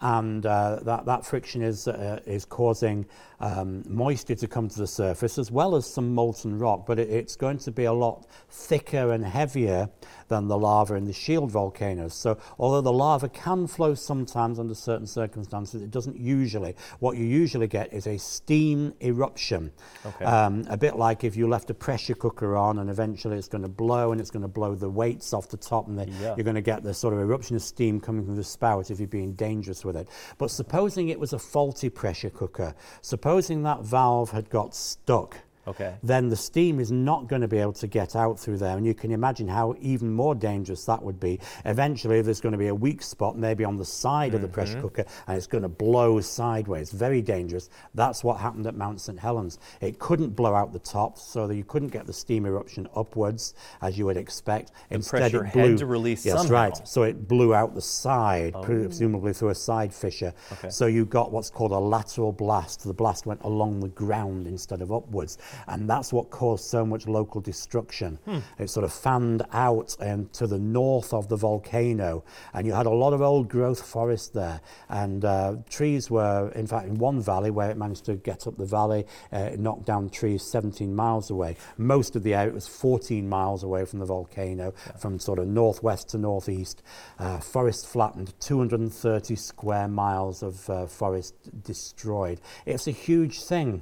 and 0.02 0.46
uh, 0.46 0.80
that, 0.84 1.06
that 1.06 1.26
friction 1.26 1.62
is, 1.62 1.88
uh, 1.88 2.20
is 2.26 2.46
causing 2.46 3.06
um, 3.40 3.84
moisture 3.88 4.36
to 4.36 4.48
come 4.48 4.68
to 4.70 4.80
the 4.80 4.88
surface 4.88 5.38
as 5.38 5.52
well 5.52 5.76
as 5.76 5.86
some 5.86 6.14
molten 6.14 6.58
rock, 6.58 6.86
but 6.86 7.00
it, 7.00 7.10
it's 7.10 7.36
going 7.36 7.58
to 7.60 7.72
be 7.72 7.86
a 7.86 7.94
lot 7.94 8.28
thicker 8.50 9.12
and 9.12 9.26
heavier 9.26 9.90
than 10.28 10.48
the 10.48 10.58
lava 10.58 10.96
in 10.96 11.06
the 11.06 11.14
shield 11.14 11.52
volcanoes. 11.52 12.14
So 12.14 12.38
although 12.58 12.82
the 12.82 12.94
lava 12.94 13.30
can 13.30 13.68
flow 13.68 13.94
sometimes 13.94 14.60
under 14.60 14.74
certain 14.74 15.08
circumstances, 15.08 15.82
it 15.82 15.92
doesn't 15.92 16.18
usually. 16.18 16.76
What 17.00 17.18
you 17.18 17.26
usually 17.26 17.68
get 17.68 17.94
is 17.94 18.08
a 18.08 18.18
steam 18.18 18.94
eruption. 19.02 19.72
Okay. 20.06 20.26
Um, 20.26 20.66
a 20.70 20.78
bit 20.78 20.96
like 20.96 21.24
if 21.24 21.36
you 21.36 21.48
left 21.48 21.70
a 21.70 21.74
pressure 21.74 22.16
cooker 22.16 22.56
on 22.56 22.80
and 22.80 22.90
eventually 22.90 23.38
it's 23.38 23.48
going 23.48 23.62
to 23.62 23.70
blow 23.70 24.12
and 24.12 24.20
it's 24.20 24.32
going 24.32 24.42
to 24.42 24.48
blow 24.48 24.76
the 24.76 24.90
weights 24.90 25.34
off 25.34 25.50
the 25.50 25.58
top 25.58 25.88
and 25.88 25.98
the, 26.00 26.10
yeah. 26.10 26.34
you're 26.36 26.44
going 26.44 26.56
to 26.56 26.62
get 26.62 26.84
the 26.84 26.94
sort 26.94 27.14
of 27.14 27.20
eruption 27.20 27.56
of 27.56 27.62
steam 27.62 28.00
coming 28.00 28.26
from 28.26 28.36
the 28.36 28.44
spout 28.44 28.90
if 28.90 29.00
you're 29.00 29.08
being 29.08 29.34
dangerous 29.34 29.85
with 29.86 29.96
it. 29.96 30.10
But 30.38 30.52
supposing 30.52 31.10
it 31.10 31.20
was 31.20 31.34
a 31.34 31.40
faulty 31.40 31.90
pressure 31.90 32.30
cooker, 32.30 32.76
supposing 33.02 33.64
that 33.64 33.84
valve 33.84 34.32
had 34.32 34.50
got 34.50 34.76
stuck 34.76 35.38
okay. 35.68 35.96
then 36.04 36.30
the 36.30 36.36
steam 36.36 36.80
is 36.80 36.92
not 36.92 37.28
going 37.28 37.42
to 37.42 37.48
be 37.48 37.58
able 37.58 37.74
to 37.74 37.88
get 37.88 38.16
out 38.16 38.40
through 38.40 38.58
there. 38.58 38.78
And 38.78 38.86
you 38.86 38.94
can 38.94 39.12
imagine 39.12 39.48
how 39.48 39.76
even 39.80 40.14
more 40.14 40.36
dangerous 40.36 40.86
that 40.86 41.02
would 41.02 41.20
be. 41.20 41.40
Eventually, 41.66 42.22
there's 42.22 42.42
going 42.42 42.54
to 42.54 42.58
be 42.58 42.68
a 42.68 42.76
weak 42.76 43.02
spot, 43.02 43.38
maybe 43.38 43.64
on 43.64 43.78
the 43.78 43.86
side 43.86 44.28
mm-hmm. 44.28 44.36
of 44.38 44.42
the 44.42 44.48
pressure 44.48 44.74
mm-hmm. 44.74 44.82
cooker, 44.82 45.06
and 45.28 45.38
it's 45.38 45.48
going 45.48 45.64
to 45.64 45.70
blow 45.70 46.20
sideways. 46.22 46.92
Very 46.92 47.22
dangerous. 47.22 47.70
That's 47.94 48.24
what 48.24 48.40
happened 48.40 48.68
at 48.68 48.76
Mount 48.76 49.02
St. 49.02 49.20
Helens. 49.20 49.60
It 49.82 50.00
couldn't 50.00 50.30
blow 50.30 50.56
out 50.56 50.74
the 50.74 50.80
top, 50.80 51.18
so 51.18 51.48
that 51.48 51.56
you 51.56 51.64
couldn't 51.64 51.90
get 51.90 52.06
the 52.06 52.14
steam 52.14 52.46
eruption 52.46 52.88
upwards 52.96 53.54
as 53.82 53.98
you 53.98 54.06
would 54.06 54.18
expect. 54.18 54.72
The 54.90 54.96
Instead, 54.96 55.34
it 55.34 55.54
blew. 55.54 55.70
Had 55.70 55.78
to 55.80 55.86
release 55.86 56.26
yes, 56.26 56.38
somehow. 56.38 56.54
right. 56.54 56.88
So 56.88 57.04
it 57.04 57.28
blew 57.28 57.54
out 57.54 57.74
the 57.74 57.82
side, 57.82 58.54
oh. 58.56 58.64
presumably 58.64 59.34
through 59.34 59.50
a 59.50 59.56
side 59.56 59.94
fissure. 59.94 60.34
Okay. 60.54 60.70
So 60.70 60.86
you 60.86 61.06
got 61.06 61.32
what's 61.32 61.50
called 61.50 61.72
a 61.72 61.80
lateral 61.80 62.32
blast. 62.32 62.84
The 62.84 62.94
blast 62.94 63.26
went 63.26 63.42
along 63.44 63.80
the 63.80 63.90
ground 63.90 64.48
instead 64.48 64.82
of 64.82 64.92
upwards. 64.92 65.38
And 65.68 65.90
that's 65.90 66.14
what 66.14 66.30
caused 66.30 66.66
so 66.66 66.86
much 66.86 67.08
local 67.08 67.42
destruction. 67.42 68.20
Hmm. 68.26 68.40
It 68.60 68.70
sort 68.70 68.84
of 68.84 68.94
fanned 68.94 69.44
out 69.52 69.96
and 70.00 70.32
to 70.34 70.48
the 70.48 70.60
north 70.60 71.14
of 71.14 71.28
the 71.30 71.36
volcano, 71.36 72.24
and 72.54 72.66
you 72.66 72.74
had 72.74 72.86
a 72.86 72.92
lot 72.92 73.14
of 73.14 73.22
old 73.22 73.50
growth 73.50 73.82
forest 73.86 74.34
there. 74.34 74.62
And 74.90 75.26
uh, 75.26 75.58
trees 75.70 76.10
were, 76.10 76.52
in 76.56 76.68
fact, 76.68 76.88
in 76.88 76.96
one 76.96 77.22
valley 77.22 77.52
where 77.52 77.70
it 77.70 77.78
managed 77.78 78.06
to 78.06 78.16
get 78.16 78.48
up 78.48 78.58
the 78.58 78.66
valley, 78.66 79.06
uh, 79.34 79.50
it 79.54 79.60
knocked 79.60 79.86
down 79.86 80.10
trees 80.10 80.44
17 80.44 80.96
miles 80.96 81.30
away. 81.30 81.58
Most 81.78 82.16
of 82.16 82.24
the 82.24 82.34
area 82.34 82.54
was 82.54 82.68
14 82.68 83.28
miles 83.28 83.64
away 83.64 83.86
from 83.86 84.00
the 84.00 84.06
volcano, 84.06 84.74
yeah. 84.86 84.94
from 84.98 85.20
sort 85.20 85.40
of 85.40 85.48
northwest 85.48 86.10
to 86.10 86.18
northeast. 86.18 86.84
Uh, 87.20 87.40
forest 87.40 87.88
flattened, 87.88 88.34
230 88.40 89.36
square 89.36 89.88
miles 89.88 90.44
of 90.44 90.70
uh, 90.70 90.86
forest 90.86 91.36
destroyed. 91.64 92.40
It's 92.66 92.88
a 92.88 92.92
huge 92.92 93.44
thing 93.44 93.82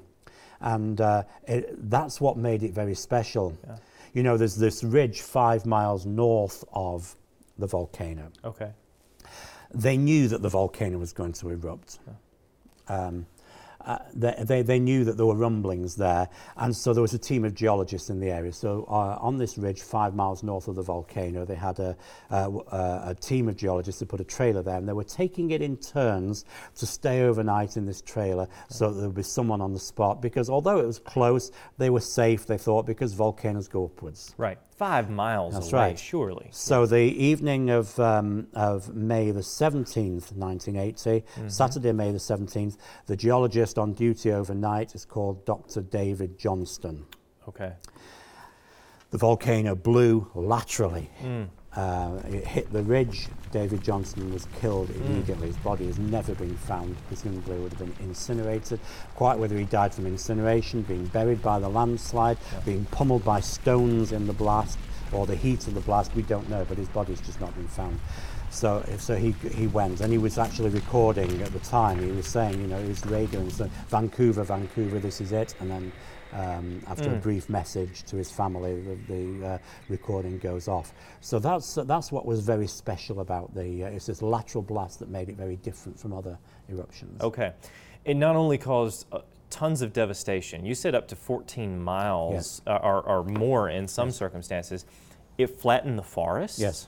and 0.64 1.00
uh, 1.02 1.24
it, 1.48 1.90
that's 1.90 2.20
what 2.20 2.38
made 2.38 2.64
it 2.64 2.74
very 2.74 2.96
special. 2.96 3.56
Yeah. 3.68 3.76
You 4.14 4.24
know, 4.24 4.38
there's 4.38 4.56
this 4.56 4.84
ridge 4.84 5.22
five 5.22 5.66
miles 5.66 6.06
north 6.06 6.64
of 6.74 7.16
the 7.58 7.68
volcano. 7.68 8.32
Okay. 8.44 8.72
They 9.74 9.98
knew 9.98 10.28
that 10.28 10.42
the 10.42 10.50
volcano 10.50 10.98
was 10.98 11.14
going 11.14 11.34
to 11.34 11.50
erupt. 11.50 12.00
Yeah. 12.08 13.08
Um, 13.08 13.26
uh, 13.86 14.00
they, 14.14 14.36
they, 14.40 14.62
they, 14.62 14.80
knew 14.80 15.04
that 15.04 15.18
there 15.18 15.26
were 15.26 15.36
rumblings 15.36 15.96
there, 15.96 16.30
and 16.58 16.76
so 16.76 16.94
there 16.94 17.02
was 17.02 17.14
a 17.14 17.20
team 17.20 17.44
of 17.44 17.54
geologists 17.54 18.10
in 18.10 18.20
the 18.20 18.30
area. 18.30 18.52
So 18.52 18.86
uh, 18.90 19.18
on 19.20 19.38
this 19.38 19.58
ridge, 19.58 19.82
five 19.82 20.16
miles 20.16 20.44
north 20.44 20.68
of 20.68 20.76
the 20.76 20.82
volcano, 20.82 21.46
they 21.46 21.56
had 21.56 21.80
a, 21.80 21.96
uh, 22.30 22.50
a 23.06 23.16
team 23.16 23.50
of 23.50 23.58
geologists 23.58 24.00
that 24.00 24.08
put 24.08 24.22
a 24.22 24.26
trailer 24.26 24.62
there, 24.62 24.78
and 24.78 24.88
they 24.88 24.94
were 24.94 25.04
taking 25.04 25.52
it 25.52 25.62
in 25.62 25.78
turns 25.78 26.46
to 26.76 26.86
stay 26.86 27.24
overnight 27.24 27.78
in 27.78 27.86
this 27.86 28.02
trailer, 28.02 28.48
so 28.70 28.90
that 28.90 29.00
there 29.00 29.08
would 29.08 29.16
be 29.16 29.24
someone 29.24 29.62
on 29.62 29.74
the 29.74 29.80
spot. 29.80 30.22
Because 30.22 30.50
although 30.50 30.80
it 30.80 30.86
was 30.86 31.00
close, 31.00 31.52
they 31.78 31.90
were 31.90 32.00
safe. 32.00 32.46
They 32.46 32.58
thought 32.58 32.86
because 32.86 33.14
volcanoes 33.14 33.68
go 33.68 33.86
upwards. 33.86 34.34
Right 34.38 34.58
five 34.84 35.10
miles 35.10 35.54
That's 35.54 35.72
away, 35.72 35.82
right. 35.82 36.00
surely. 36.00 36.50
So 36.52 36.86
the 36.86 36.98
evening 36.98 37.70
of, 37.70 37.98
um, 38.02 38.48
of 38.54 38.94
May 38.94 39.32
the 39.32 39.40
17th, 39.40 40.34
1980, 40.34 41.22
mm-hmm. 41.22 41.48
Saturday, 41.48 41.94
May 41.94 42.12
the 42.12 42.18
17th, 42.18 42.76
the 43.06 43.16
geologist 43.16 43.78
on 43.78 43.94
duty 43.94 44.34
overnight 44.34 44.94
is 44.94 45.06
called 45.06 45.46
Dr. 45.46 45.82
David 45.82 46.38
Johnston. 46.38 47.06
Okay. 47.48 47.72
The 49.12 49.18
volcano 49.18 49.74
blew 49.74 50.30
laterally. 50.36 51.10
Mm. 51.22 51.48
Uh, 51.76 52.20
it 52.30 52.46
hit 52.46 52.72
the 52.72 52.84
ridge. 52.84 53.28
David 53.52 53.84
Johnston 53.84 54.32
was 54.32 54.48
killed 54.60 54.90
mm. 54.90 55.06
immediately. 55.06 55.48
Mm. 55.48 55.54
His 55.54 55.58
body 55.58 55.88
has 55.88 55.98
never 55.98 56.36
been 56.36 56.56
found. 56.56 56.96
Presumably, 57.08 57.56
it 57.56 57.60
would 57.62 57.74
have 57.74 57.80
been 57.80 58.06
incinerated. 58.06 58.80
Quite 59.16 59.40
whether 59.40 59.58
he 59.58 59.66
died 59.66 59.94
from 59.94 60.06
incineration, 60.06 60.84
being 60.84 61.06
buried 61.08 61.42
by 61.42 61.60
the 61.60 61.70
landslide, 61.70 62.38
yeah. 62.52 62.60
being 62.60 62.86
pummeled 62.86 63.26
by 63.26 63.40
stones 63.40 64.12
in 64.12 64.28
the 64.28 64.34
blast, 64.34 64.78
or 65.12 65.26
the 65.26 65.36
heat 65.36 65.68
of 65.68 65.74
the 65.74 65.82
blast, 65.82 66.14
we 66.16 66.22
don't 66.22 66.48
know. 66.50 66.64
But 66.68 66.78
his 66.78 66.90
body's 66.90 67.22
just 67.22 67.42
not 67.42 67.56
been 67.56 67.68
found. 67.68 68.00
So, 68.52 68.86
so 69.00 69.16
he, 69.16 69.32
he 69.52 69.66
went 69.66 70.00
and 70.00 70.12
he 70.12 70.20
was 70.20 70.38
actually 70.38 70.70
recording 70.70 71.42
at 71.42 71.52
the 71.54 71.60
time. 71.60 72.00
He 72.00 72.12
was 72.12 72.28
saying, 72.28 72.62
you 72.62 72.68
know, 72.68 72.80
he 72.80 72.88
was 72.88 73.02
radioing, 73.02 73.52
so 73.52 73.68
Vancouver, 73.88 74.44
Vancouver, 74.44 75.00
this 75.00 75.22
is 75.22 75.32
it. 75.32 75.56
And 75.60 75.72
then 75.72 75.92
um, 76.34 76.82
after 76.88 77.12
a 77.14 77.16
brief 77.16 77.50
message 77.50 78.04
to 78.04 78.16
his 78.16 78.32
family, 78.32 78.82
the, 78.82 79.14
the 79.14 79.48
uh, 79.48 79.58
recording 79.90 80.38
goes 80.40 80.68
off. 80.68 80.94
So 81.22 81.40
that's, 81.40 81.76
that's 81.86 82.12
what 82.12 82.26
was 82.26 82.40
very 82.42 82.68
special 82.68 83.20
about 83.20 83.54
the, 83.54 83.84
uh, 83.84 83.88
it's 83.88 84.08
this 84.08 84.22
lateral 84.22 84.62
blast 84.64 85.00
that 85.00 85.10
made 85.10 85.30
it 85.30 85.36
very 85.36 85.58
different 85.58 86.00
from 86.00 86.14
other 86.14 86.38
eruptions. 86.70 87.22
Okay. 87.22 87.54
It 88.06 88.16
not 88.16 88.36
only 88.36 88.58
caused 88.58 89.06
uh, 89.12 89.20
tons 89.50 89.82
of 89.82 89.94
devastation, 89.94 90.66
you 90.66 90.76
said 90.76 90.96
up 90.96 91.08
to 91.10 91.16
14 91.16 91.82
miles 91.82 92.34
Yes. 92.34 92.62
uh, 92.68 92.80
or, 92.84 93.02
or 93.04 93.24
more 93.24 93.70
in 93.70 93.88
some 93.88 94.12
circumstances. 94.12 94.86
It 95.38 95.48
flattened 95.60 95.98
the 95.98 96.04
forest? 96.04 96.60
Yes. 96.60 96.88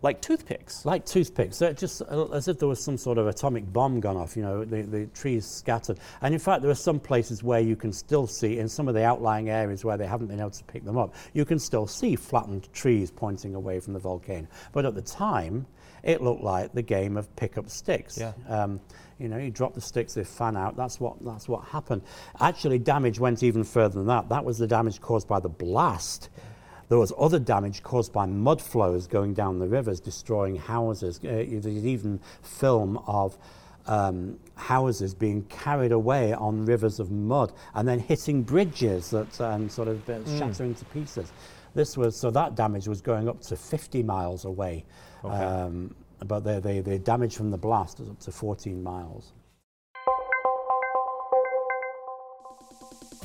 Like 0.00 0.20
toothpicks. 0.20 0.84
Like 0.84 1.04
toothpicks, 1.04 1.58
they're 1.58 1.72
just 1.72 2.02
uh, 2.02 2.26
as 2.26 2.46
if 2.46 2.58
there 2.60 2.68
was 2.68 2.80
some 2.82 2.96
sort 2.96 3.18
of 3.18 3.26
atomic 3.26 3.72
bomb 3.72 3.98
gone 3.98 4.16
off, 4.16 4.36
you 4.36 4.42
know, 4.42 4.64
the, 4.64 4.82
the 4.82 5.06
trees 5.06 5.44
scattered. 5.44 5.98
And 6.20 6.32
in 6.32 6.38
fact, 6.38 6.62
there 6.62 6.70
are 6.70 6.76
some 6.76 7.00
places 7.00 7.42
where 7.42 7.58
you 7.58 7.74
can 7.74 7.92
still 7.92 8.28
see, 8.28 8.58
in 8.58 8.68
some 8.68 8.86
of 8.86 8.94
the 8.94 9.04
outlying 9.04 9.50
areas 9.50 9.84
where 9.84 9.96
they 9.96 10.06
haven't 10.06 10.28
been 10.28 10.38
able 10.38 10.50
to 10.50 10.64
pick 10.64 10.84
them 10.84 10.96
up, 10.96 11.14
you 11.32 11.44
can 11.44 11.58
still 11.58 11.88
see 11.88 12.14
flattened 12.14 12.72
trees 12.72 13.10
pointing 13.10 13.56
away 13.56 13.80
from 13.80 13.92
the 13.92 13.98
volcano. 13.98 14.46
But 14.72 14.86
at 14.86 14.94
the 14.94 15.02
time, 15.02 15.66
it 16.04 16.22
looked 16.22 16.44
like 16.44 16.72
the 16.72 16.82
game 16.82 17.16
of 17.16 17.34
pick 17.34 17.58
up 17.58 17.68
sticks. 17.68 18.18
Yeah. 18.18 18.34
Um, 18.48 18.80
you 19.18 19.28
know, 19.28 19.36
you 19.36 19.50
drop 19.50 19.74
the 19.74 19.80
sticks, 19.80 20.14
they 20.14 20.22
fan 20.22 20.56
out. 20.56 20.76
That's 20.76 21.00
what, 21.00 21.16
that's 21.24 21.48
what 21.48 21.64
happened. 21.64 22.02
Actually, 22.38 22.78
damage 22.78 23.18
went 23.18 23.42
even 23.42 23.64
further 23.64 23.94
than 23.94 24.06
that. 24.06 24.28
That 24.28 24.44
was 24.44 24.58
the 24.58 24.68
damage 24.68 25.00
caused 25.00 25.26
by 25.26 25.40
the 25.40 25.48
blast. 25.48 26.30
There 26.88 26.98
was 26.98 27.12
other 27.18 27.38
damage 27.38 27.82
caused 27.82 28.12
by 28.12 28.26
mud 28.26 28.62
flows 28.62 29.06
going 29.06 29.34
down 29.34 29.58
the 29.58 29.68
rivers, 29.68 30.00
destroying 30.00 30.56
houses. 30.56 31.18
Uh, 31.18 31.44
there's 31.46 31.66
even 31.66 32.20
film 32.42 32.98
of 33.06 33.36
um, 33.86 34.38
houses 34.54 35.14
being 35.14 35.42
carried 35.44 35.92
away 35.92 36.32
on 36.32 36.64
rivers 36.64 36.98
of 37.00 37.10
mud 37.10 37.52
and 37.74 37.86
then 37.86 37.98
hitting 37.98 38.42
bridges 38.42 39.10
that 39.10 39.38
and 39.40 39.70
sort 39.70 39.88
of 39.88 40.08
uh, 40.08 40.38
shattering 40.38 40.74
to 40.74 40.84
pieces. 40.86 41.32
This 41.74 41.96
was 41.96 42.16
so 42.16 42.30
that 42.30 42.54
damage 42.54 42.88
was 42.88 43.00
going 43.00 43.28
up 43.28 43.40
to 43.42 43.56
50 43.56 44.02
miles 44.02 44.46
away, 44.46 44.84
um, 45.22 45.94
but 46.26 46.40
the, 46.40 46.60
the 46.60 46.80
the 46.80 46.98
damage 46.98 47.36
from 47.36 47.50
the 47.50 47.58
blast 47.58 48.00
was 48.00 48.08
up 48.08 48.18
to 48.20 48.32
14 48.32 48.82
miles. 48.82 49.32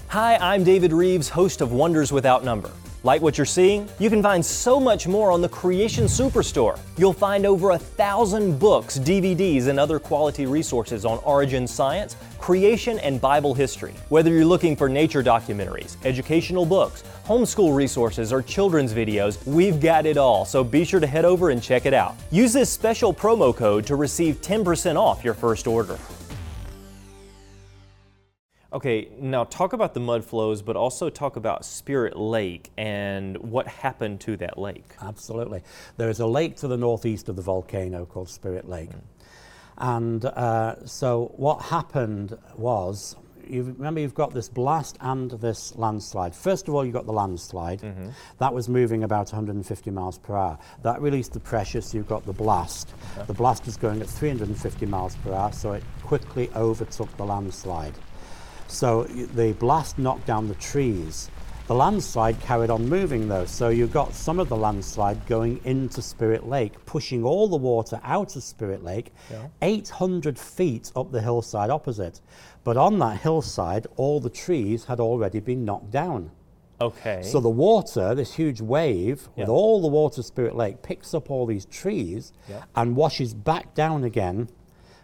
Hi, 0.07 0.35
I'm 0.35 0.63
David 0.63 0.93
Reeves, 0.93 1.29
host 1.29 1.61
of 1.61 1.71
Wonders 1.71 2.11
Without 2.11 2.43
Number. 2.43 2.69
Like 3.05 3.21
what 3.21 3.37
you're 3.37 3.45
seeing? 3.45 3.89
You 3.99 4.09
can 4.09 4.23
find 4.23 4.45
so 4.45 4.79
much 4.79 5.09
more 5.09 5.29
on 5.29 5.41
the 5.41 5.49
Creation 5.49 6.05
Superstore. 6.05 6.79
You'll 6.97 7.11
find 7.11 7.45
over 7.45 7.71
a 7.71 7.77
thousand 7.77 8.57
books, 8.57 8.97
DVDs, 8.97 9.67
and 9.67 9.77
other 9.77 9.99
quality 9.99 10.45
resources 10.45 11.03
on 11.03 11.17
origin 11.25 11.67
science, 11.67 12.15
creation, 12.39 12.99
and 12.99 13.19
Bible 13.19 13.53
history. 13.53 13.93
Whether 14.07 14.31
you're 14.31 14.45
looking 14.45 14.77
for 14.77 14.87
nature 14.87 15.21
documentaries, 15.21 15.97
educational 16.05 16.65
books, 16.65 17.03
homeschool 17.25 17.75
resources, 17.75 18.31
or 18.31 18.41
children's 18.41 18.93
videos, 18.93 19.45
we've 19.45 19.81
got 19.81 20.05
it 20.05 20.15
all, 20.15 20.45
so 20.45 20.63
be 20.63 20.85
sure 20.85 21.01
to 21.01 21.07
head 21.07 21.25
over 21.25 21.49
and 21.49 21.61
check 21.61 21.85
it 21.85 21.93
out. 21.93 22.15
Use 22.31 22.53
this 22.53 22.69
special 22.69 23.13
promo 23.13 23.53
code 23.53 23.85
to 23.85 23.97
receive 23.97 24.41
10% 24.41 24.95
off 24.95 25.25
your 25.25 25.33
first 25.33 25.67
order. 25.67 25.99
Okay, 28.73 29.09
now 29.19 29.43
talk 29.43 29.73
about 29.73 29.93
the 29.93 29.99
mud 29.99 30.25
flows, 30.25 30.63
but 30.63 30.75
also 30.75 31.07
talk 31.07 31.35
about 31.35 31.63
Spirit 31.63 32.17
Lake 32.17 32.71
and 32.75 33.37
what 33.37 33.67
happened 33.67 34.19
to 34.21 34.35
that 34.37 34.57
lake. 34.57 34.95
Absolutely. 34.99 35.61
There 35.97 36.09
is 36.09 36.19
a 36.19 36.25
lake 36.25 36.55
to 36.57 36.67
the 36.67 36.75
northeast 36.75 37.29
of 37.29 37.35
the 37.35 37.43
volcano 37.43 38.03
called 38.07 38.29
Spirit 38.29 38.67
Lake. 38.67 38.89
And 39.77 40.25
uh, 40.25 40.83
so 40.87 41.33
what 41.35 41.61
happened 41.61 42.35
was, 42.55 43.15
you 43.47 43.61
remember 43.61 43.99
you've 43.99 44.15
got 44.15 44.33
this 44.33 44.49
blast 44.49 44.97
and 45.01 45.29
this 45.29 45.75
landslide. 45.75 46.33
First 46.33 46.67
of 46.67 46.73
all, 46.73 46.83
you've 46.83 46.95
got 46.95 47.05
the 47.05 47.13
landslide. 47.13 47.83
That 48.39 48.55
was 48.55 48.69
moving 48.69 49.03
about 49.03 49.31
150 49.31 49.91
miles 49.91 50.17
per 50.17 50.35
hour. 50.35 50.57
That 50.81 50.99
released 50.99 51.33
the 51.33 51.39
pressure, 51.39 51.81
so 51.81 51.95
you've 51.95 52.07
got 52.07 52.25
the 52.25 52.33
blast. 52.33 52.91
The 53.27 53.33
blast 53.33 53.67
was 53.67 53.77
going 53.77 54.01
at 54.01 54.07
350 54.07 54.87
miles 54.87 55.15
per 55.17 55.31
hour, 55.31 55.51
so 55.51 55.73
it 55.73 55.83
quickly 56.01 56.49
overtook 56.55 57.15
the 57.17 57.25
landslide. 57.25 57.93
So 58.73 59.03
the 59.03 59.53
blast 59.53 59.99
knocked 59.99 60.25
down 60.25 60.47
the 60.47 60.55
trees. 60.55 61.29
The 61.67 61.75
landslide 61.75 62.39
carried 62.41 62.69
on 62.71 62.89
moving 62.89 63.27
though, 63.29 63.45
so 63.45 63.69
you 63.69 63.87
got 63.87 64.13
some 64.13 64.39
of 64.39 64.49
the 64.49 64.57
landslide 64.57 65.25
going 65.27 65.61
into 65.63 66.01
Spirit 66.01 66.47
Lake, 66.49 66.83
pushing 66.85 67.23
all 67.23 67.47
the 67.47 67.55
water 67.55 68.01
out 68.03 68.35
of 68.35 68.43
Spirit 68.43 68.83
Lake, 68.83 69.13
800 69.61 70.37
feet 70.37 70.91
up 70.95 71.11
the 71.11 71.21
hillside 71.21 71.69
opposite. 71.69 72.19
But 72.63 72.75
on 72.75 72.99
that 72.99 73.19
hillside, 73.21 73.85
all 73.95 74.19
the 74.19 74.29
trees 74.29 74.85
had 74.85 74.99
already 74.99 75.39
been 75.39 75.63
knocked 75.63 75.91
down. 75.91 76.31
Okay. 76.81 77.21
So 77.23 77.39
the 77.39 77.49
water, 77.49 78.13
this 78.15 78.33
huge 78.33 78.59
wave, 78.59 79.29
with 79.37 79.47
all 79.47 79.81
the 79.81 79.87
water 79.87 80.21
Spirit 80.23 80.55
Lake, 80.55 80.81
picks 80.81 81.13
up 81.13 81.29
all 81.31 81.45
these 81.45 81.65
trees 81.65 82.33
Yeah. 82.49 82.63
and 82.75 82.95
washes 82.97 83.33
back 83.35 83.73
down 83.75 84.03
again 84.03 84.49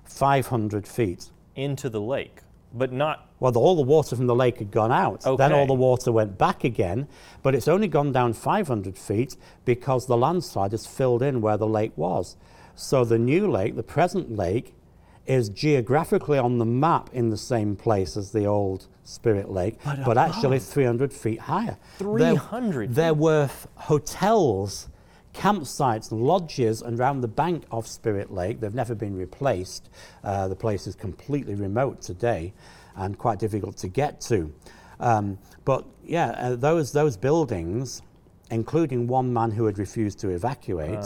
500 0.04 0.88
feet. 0.88 1.30
into 1.56 1.90
the 1.90 2.00
lake, 2.02 2.42
but 2.74 2.92
not. 2.92 3.28
Well, 3.40 3.52
the, 3.52 3.60
all 3.60 3.76
the 3.76 3.82
water 3.82 4.16
from 4.16 4.28
the 4.28 4.36
lake 4.36 4.58
had 4.60 4.70
gone 4.72 4.92
out. 4.92 5.26
Okay. 5.26 5.38
Then 5.38 5.54
all 5.54 5.66
the 5.66 5.74
water 5.74 6.12
went 6.12 6.38
back 6.38 6.64
again, 6.64 7.08
but 7.42 7.56
it's 7.56 7.68
only 7.68 7.88
gone 7.88 8.12
down 8.12 8.34
500 8.34 8.98
feet 8.98 9.38
because 9.66 10.06
the 10.08 10.18
landslide 10.18 10.72
has 10.72 10.86
filled 10.86 11.22
in 11.22 11.42
where 11.42 11.58
the 11.58 11.68
lake 11.68 11.94
was. 11.96 12.36
So 12.76 13.04
the 13.06 13.18
new 13.18 13.50
lake, 13.50 13.76
the 13.76 13.84
present 13.84 14.36
lake, 14.36 14.74
is 15.26 15.50
geographically 15.50 16.38
on 16.40 16.58
the 16.58 16.66
map 16.66 17.10
in 17.14 17.30
the 17.30 17.38
same 17.38 17.76
place 17.76 18.18
as 18.18 18.32
the 18.32 18.46
old 18.46 18.88
Spirit 19.04 19.52
Lake, 19.52 19.78
but, 20.06 20.18
actually 20.18 20.58
300 20.60 21.14
feet 21.14 21.40
higher. 21.42 21.78
There- 22.00 22.06
300 22.36 22.96
There, 22.96 23.14
were 23.14 23.44
f- 23.44 23.68
hotels, 23.76 24.88
campsites, 25.34 26.12
lodges 26.12 26.82
and 26.82 27.00
around 27.00 27.22
the 27.22 27.28
bank 27.28 27.64
of 27.72 27.88
Spirit 27.88 28.32
Lake. 28.32 28.60
They've 28.60 28.74
never 28.74 28.96
been 28.96 29.16
replaced. 29.16 29.90
Uh, 30.24 30.48
the 30.48 30.56
place 30.56 30.88
is 30.88 30.96
completely 30.96 31.56
remote 31.56 32.02
today 32.02 32.54
and 32.96 33.18
quite 33.18 33.40
difficult 33.40 33.78
to 33.78 33.88
get 33.88 34.20
to. 34.22 34.54
Um, 35.00 35.38
but 35.66 35.86
yeah, 36.04 36.32
uh, 36.32 36.56
those, 36.56 36.92
those 36.92 37.16
buildings, 37.16 38.02
including 38.52 39.08
one 39.08 39.34
man 39.34 39.52
who 39.52 39.66
had 39.66 39.78
refused 39.78 40.20
to 40.20 40.30
evacuate, 40.30 41.06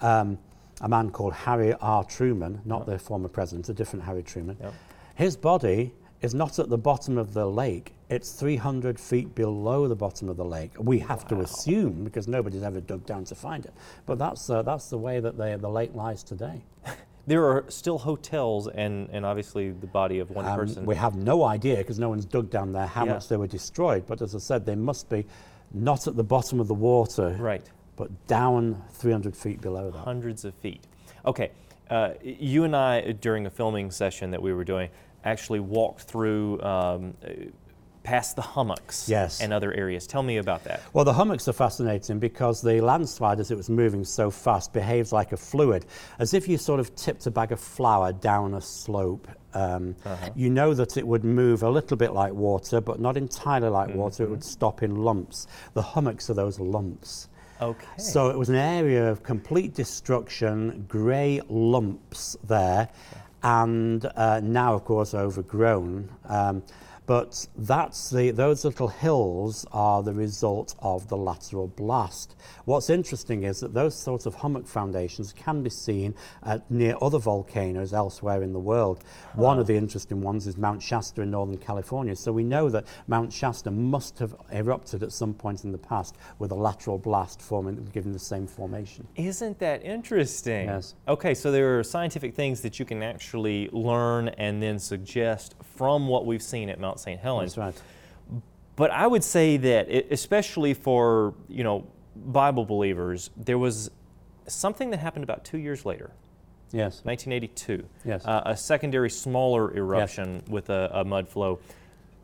um, 0.00 0.38
a 0.80 0.88
man 0.88 1.10
called 1.10 1.32
Harry 1.32 1.72
R. 1.74 2.04
Truman, 2.04 2.60
not 2.64 2.86
the 2.86 2.98
former 2.98 3.28
president, 3.28 3.68
a 3.68 3.74
different 3.74 4.04
Harry 4.04 4.22
Truman. 4.22 4.56
Yep. 4.60 4.74
His 5.14 5.36
body 5.36 5.92
is 6.24 6.34
not 6.34 6.58
at 6.58 6.70
the 6.70 6.78
bottom 6.78 7.18
of 7.18 7.34
the 7.34 7.44
lake, 7.46 7.92
it's 8.08 8.32
300 8.32 8.98
feet 8.98 9.34
below 9.34 9.86
the 9.86 9.94
bottom 9.94 10.30
of 10.30 10.38
the 10.38 10.44
lake. 10.44 10.72
We 10.78 10.98
have 11.00 11.28
to 11.28 11.40
assume, 11.40 12.02
because 12.02 12.26
nobody's 12.26 12.62
ever 12.62 12.80
dug 12.80 13.04
down 13.04 13.24
to 13.26 13.34
find 13.34 13.66
it. 13.66 13.74
But 14.06 14.18
that's, 14.18 14.48
uh, 14.48 14.62
that's 14.62 14.88
the 14.88 14.96
way 14.96 15.20
that 15.20 15.36
the, 15.36 15.58
the 15.60 15.68
lake 15.68 15.94
lies 15.94 16.22
today. 16.24 16.64
There 17.26 17.46
are 17.46 17.64
still 17.70 17.96
hotels 17.96 18.68
and, 18.68 19.08
and 19.10 19.24
obviously 19.24 19.70
the 19.70 19.86
body 19.86 20.18
of 20.18 20.30
one 20.30 20.44
Um, 20.44 20.58
person. 20.58 20.84
we 20.84 20.94
have 20.96 21.16
no 21.16 21.42
idea, 21.42 21.76
because 21.78 21.98
no 21.98 22.10
one's 22.10 22.26
dug 22.26 22.50
down 22.50 22.72
there, 22.72 22.86
how 22.86 23.06
Yeah. 23.06 23.14
much 23.14 23.28
they 23.28 23.38
were 23.38 23.46
destroyed. 23.46 24.04
But 24.06 24.20
as 24.20 24.34
I 24.34 24.38
said, 24.40 24.66
they 24.66 24.74
must 24.74 25.08
be 25.08 25.24
not 25.72 26.06
at 26.06 26.16
the 26.16 26.22
bottom 26.22 26.60
of 26.60 26.68
the 26.68 26.74
water, 26.74 27.34
Right. 27.40 27.66
but 27.96 28.10
down 28.26 28.82
300 28.90 29.34
feet 29.34 29.62
below 29.62 29.90
that. 29.90 30.00
hundreds 30.00 30.44
of 30.44 30.52
feet. 30.56 30.86
Okay, 31.24 31.50
uh, 31.88 32.10
you 32.22 32.64
and 32.64 32.76
I, 32.76 33.12
during 33.12 33.46
a 33.46 33.50
filming 33.50 33.90
session 33.90 34.30
that 34.32 34.42
we 34.42 34.52
were 34.52 34.64
doing, 34.64 34.90
actually 35.24 35.60
walked 35.60 36.02
through 36.02 36.60
um, 36.62 37.14
past 38.02 38.36
the 38.36 38.42
hummocks 38.42 39.08
Yes. 39.08 39.40
and 39.40 39.52
other 39.52 39.72
areas. 39.72 40.06
Tell 40.06 40.22
me 40.22 40.36
about 40.36 40.64
that. 40.64 40.82
Well, 40.92 41.06
the 41.06 41.12
hummocks 41.14 41.48
are 41.48 41.54
fascinating 41.54 42.18
because 42.18 42.60
the 42.60 42.80
landslide, 42.82 43.40
as 43.40 43.50
it 43.50 43.56
was 43.56 43.70
moving 43.70 44.04
so 44.04 44.30
fast, 44.30 44.72
behaves 44.74 45.10
like 45.12 45.32
a 45.32 45.38
fluid, 45.38 45.86
as 46.18 46.34
if 46.34 46.46
you 46.46 46.58
sort 46.58 46.80
of 46.80 46.94
tipped 46.96 47.24
a 47.26 47.30
bag 47.30 47.50
of 47.52 47.60
flour 47.60 48.12
down 48.12 48.54
a 48.54 48.60
slope. 48.60 49.26
Um, 49.54 49.96
You 50.34 50.50
know 50.50 50.74
that 50.74 50.96
it 50.98 51.06
would 51.06 51.24
move 51.24 51.62
a 51.62 51.70
little 51.70 51.96
bit 51.96 52.12
like 52.12 52.34
water, 52.34 52.80
but 52.82 53.00
not 53.00 53.16
entirely 53.16 53.68
like 53.70 53.94
water. 53.94 54.24
It 54.24 54.30
would 54.30 54.44
stop 54.44 54.82
in 54.82 54.96
lumps. 54.96 55.46
The 55.72 55.82
hummocks 55.82 56.28
are 56.28 56.34
those 56.34 56.60
lumps. 56.60 57.28
Okay. 57.62 57.86
So 57.98 58.28
it 58.30 58.36
was 58.36 58.48
an 58.50 58.56
area 58.56 59.08
of 59.08 59.22
complete 59.22 59.72
destruction, 59.74 60.84
grey 60.88 61.40
lumps 61.48 62.36
there, 62.44 62.88
and 63.44 64.06
uh, 64.16 64.40
now, 64.40 64.74
of 64.74 64.84
course, 64.84 65.14
overgrown. 65.14 66.08
Um, 66.28 66.62
But 67.06 67.46
that's 67.56 68.10
the, 68.10 68.30
those 68.30 68.64
little 68.64 68.88
hills 68.88 69.66
are 69.72 70.02
the 70.02 70.14
result 70.14 70.74
of 70.78 71.08
the 71.08 71.16
lateral 71.16 71.68
blast. 71.68 72.34
What's 72.64 72.88
interesting 72.88 73.44
is 73.44 73.60
that 73.60 73.74
those 73.74 73.94
sorts 73.94 74.24
of 74.24 74.34
hummock 74.36 74.66
foundations 74.66 75.32
can 75.32 75.62
be 75.62 75.68
seen 75.68 76.14
at, 76.42 76.70
near 76.70 76.96
other 77.02 77.18
volcanoes 77.18 77.92
elsewhere 77.92 78.42
in 78.42 78.52
the 78.54 78.58
world. 78.58 79.04
One 79.34 79.58
of 79.58 79.66
the 79.66 79.76
interesting 79.76 80.22
ones 80.22 80.46
is 80.46 80.56
Mount 80.56 80.82
Shasta 80.82 81.20
in 81.20 81.30
Northern 81.30 81.58
California. 81.58 82.16
So 82.16 82.32
we 82.32 82.44
know 82.44 82.70
that 82.70 82.86
Mount 83.06 83.32
Shasta 83.32 83.70
must 83.70 84.18
have 84.18 84.34
erupted 84.50 85.02
at 85.02 85.12
some 85.12 85.34
point 85.34 85.64
in 85.64 85.72
the 85.72 85.78
past 85.78 86.16
with 86.38 86.52
a 86.52 86.54
lateral 86.54 86.98
blast 86.98 87.42
forming, 87.42 87.86
giving 87.92 88.12
the 88.12 88.18
same 88.18 88.46
formation. 88.46 89.06
Isn't 89.16 89.58
that 89.58 89.84
interesting? 89.84 90.68
Yes. 90.68 90.94
Okay, 91.06 91.34
so 91.34 91.52
there 91.52 91.78
are 91.78 91.84
scientific 91.84 92.34
things 92.34 92.62
that 92.62 92.78
you 92.78 92.86
can 92.86 93.02
actually 93.02 93.68
learn 93.72 94.28
and 94.28 94.62
then 94.62 94.78
suggest 94.78 95.54
from 95.76 96.08
what 96.08 96.24
we've 96.24 96.42
seen 96.42 96.70
at 96.70 96.80
Mount 96.80 96.93
St. 97.00 97.20
Helens. 97.20 97.54
That's 97.54 97.76
right. 97.76 98.42
But 98.76 98.90
I 98.90 99.06
would 99.06 99.22
say 99.22 99.56
that, 99.56 99.88
it, 99.88 100.08
especially 100.10 100.74
for 100.74 101.34
you 101.48 101.64
know 101.64 101.86
Bible 102.16 102.64
believers, 102.64 103.30
there 103.36 103.58
was 103.58 103.90
something 104.46 104.90
that 104.90 104.98
happened 104.98 105.24
about 105.24 105.44
two 105.44 105.58
years 105.58 105.84
later, 105.84 106.10
Yes. 106.72 107.00
1982. 107.04 107.84
Yes. 108.04 108.26
Uh, 108.26 108.42
a 108.46 108.56
secondary 108.56 109.10
smaller 109.10 109.74
eruption 109.76 110.42
with 110.48 110.70
a, 110.70 110.90
a 110.92 111.04
mud 111.04 111.28
flow 111.28 111.60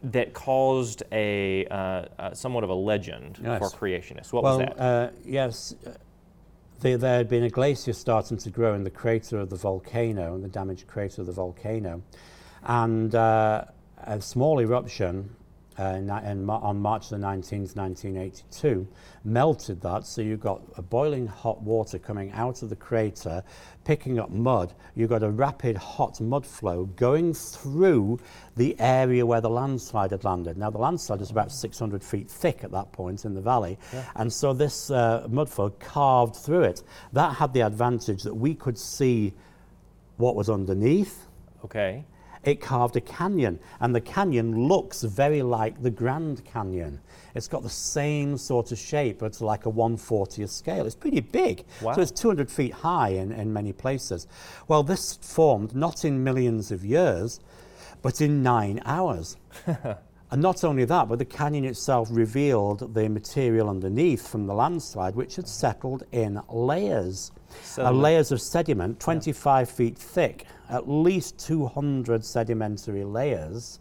that 0.03 0.33
caused 0.33 1.03
a 1.13 1.67
uh, 1.67 2.05
uh, 2.19 2.35
somewhat 2.35 2.65
of 2.65 2.71
a 2.71 2.75
legend 2.75 3.39
Yes. 3.43 3.59
for 3.59 3.79
creationists. 3.79 4.33
What 4.33 4.43
well, 4.43 4.59
was 4.59 4.69
that? 4.69 4.81
Uh, 4.81 5.11
yes, 5.25 5.75
uh, 5.87 5.91
there, 6.81 6.97
there 6.97 7.19
had 7.19 7.29
been 7.29 7.45
a 7.45 7.51
glacier 7.51 7.93
starting 7.93 8.39
to 8.39 8.51
grow 8.51 8.75
in 8.75 8.83
the 8.83 8.91
crater 8.91 9.39
of 9.39 9.51
the 9.51 9.57
volcano, 9.57 10.35
in 10.35 10.43
the 10.43 10.49
damaged 10.49 10.87
crater 10.87 11.21
of 11.21 11.27
the 11.27 11.33
volcano, 11.33 12.03
and 12.65 13.15
uh, 13.15 13.65
a 14.05 14.21
small 14.21 14.61
eruption 14.61 15.31
uh, 15.79 15.95
in, 15.95 16.11
in, 16.11 16.51
on 16.51 16.79
March 16.79 17.09
the 17.09 17.17
19th, 17.17 17.75
1982, 17.75 18.87
melted 19.25 19.81
that. 19.81 20.05
So 20.05 20.21
you 20.21 20.37
got 20.37 20.61
a 20.77 20.83
boiling 20.83 21.27
hot 21.27 21.63
water 21.63 21.99
coming 21.99 22.33
out 22.33 22.63
of 22.63 22.69
the 22.69 22.77
crater, 22.77 23.43
picking 23.85 24.19
up 24.19 24.31
mud. 24.31 24.75
You 24.95 25.07
got 25.07 25.23
a 25.23 25.31
rapid 25.31 25.77
hot 25.77 26.21
mud 26.21 26.45
flow 26.45 26.85
going 26.97 27.33
through 27.33 28.21
the 28.57 28.79
area 28.79 29.25
where 29.25 29.41
the 29.41 29.49
landslide 29.49 30.11
had 30.11 30.25
landed. 30.25 30.59
Now 30.59 30.71
the 30.71 30.79
landslide 30.79 31.23
is 31.23 31.31
about 31.31 31.51
600 31.51 32.03
feet 32.03 32.29
thick 32.29 32.63
at 32.63 32.73
that 32.73 32.93
point 32.93 33.25
in 33.25 33.33
the 33.33 33.41
valley, 33.41 33.79
and 34.17 34.31
so 34.31 34.53
this 34.53 34.91
uh, 34.91 35.27
mud 35.31 35.49
flow 35.49 35.71
carved 35.71 36.37
through 36.37 36.65
it. 36.65 36.83
That 37.13 37.37
had 37.37 37.55
the 37.55 37.61
advantage 37.61 38.23
that 38.25 38.35
we 38.35 38.55
could 38.55 38.77
see 38.77 39.33
what 40.19 40.37
was 40.37 40.51
underneath 40.51 41.27
okay. 41.65 42.05
It 42.45 42.61
carved 42.61 42.97
a 42.97 43.01
canyon, 43.01 43.59
and 43.81 43.95
the 43.95 44.01
canyon 44.01 44.67
looks 44.69 45.03
very 45.03 45.43
like 45.43 45.83
the 45.83 45.91
Grand 45.91 46.45
Canyon. 46.45 47.01
It's 47.35 47.49
got 47.49 47.63
the 47.63 47.69
same 47.69 48.37
sort 48.37 48.73
of 48.73 48.79
shape, 48.79 49.19
but 49.19 49.27
it's 49.27 49.41
like 49.41 49.67
a 49.67 49.71
140th 49.71 50.49
scale. 50.49 50.87
It's 50.87 50.95
pretty 50.95 51.21
big. 51.21 51.65
Wow. 51.83 51.93
So 51.93 52.01
it's 52.01 52.11
200 52.13 52.51
feet 52.51 52.73
high 52.73 53.11
in, 53.11 53.33
in 53.33 53.53
many 53.53 53.73
places. 53.73 54.27
Well, 54.69 54.83
this 54.83 55.19
formed 55.21 55.75
not 55.75 56.05
in 56.05 56.25
millions 56.25 56.71
of 56.73 56.85
years, 56.85 57.41
but 58.03 58.21
in 58.21 58.43
nine 58.43 58.81
hours. 58.85 59.37
And 60.33 60.41
not 60.41 60.63
only 60.63 60.85
that, 60.85 61.09
but 61.09 61.19
the 61.19 61.25
canyon 61.25 61.65
itself 61.65 62.09
revealed 62.11 62.95
the 62.95 63.09
material 63.09 63.69
underneath 63.69 64.29
from 64.29 64.47
the 64.47 64.55
landslide, 64.55 65.17
which 65.17 65.37
had 65.37 65.49
settled 65.49 66.05
in 66.13 66.41
layers. 66.49 67.33
Uh, 67.77 67.91
layers 67.91 68.31
of 68.31 68.41
sediment, 68.41 69.01
25 69.01 69.69
feet 69.69 69.99
thick, 69.99 70.47
at 70.71 70.89
least 70.89 71.39
200 71.47 72.25
sedimentary 72.25 73.05
layers 73.05 73.81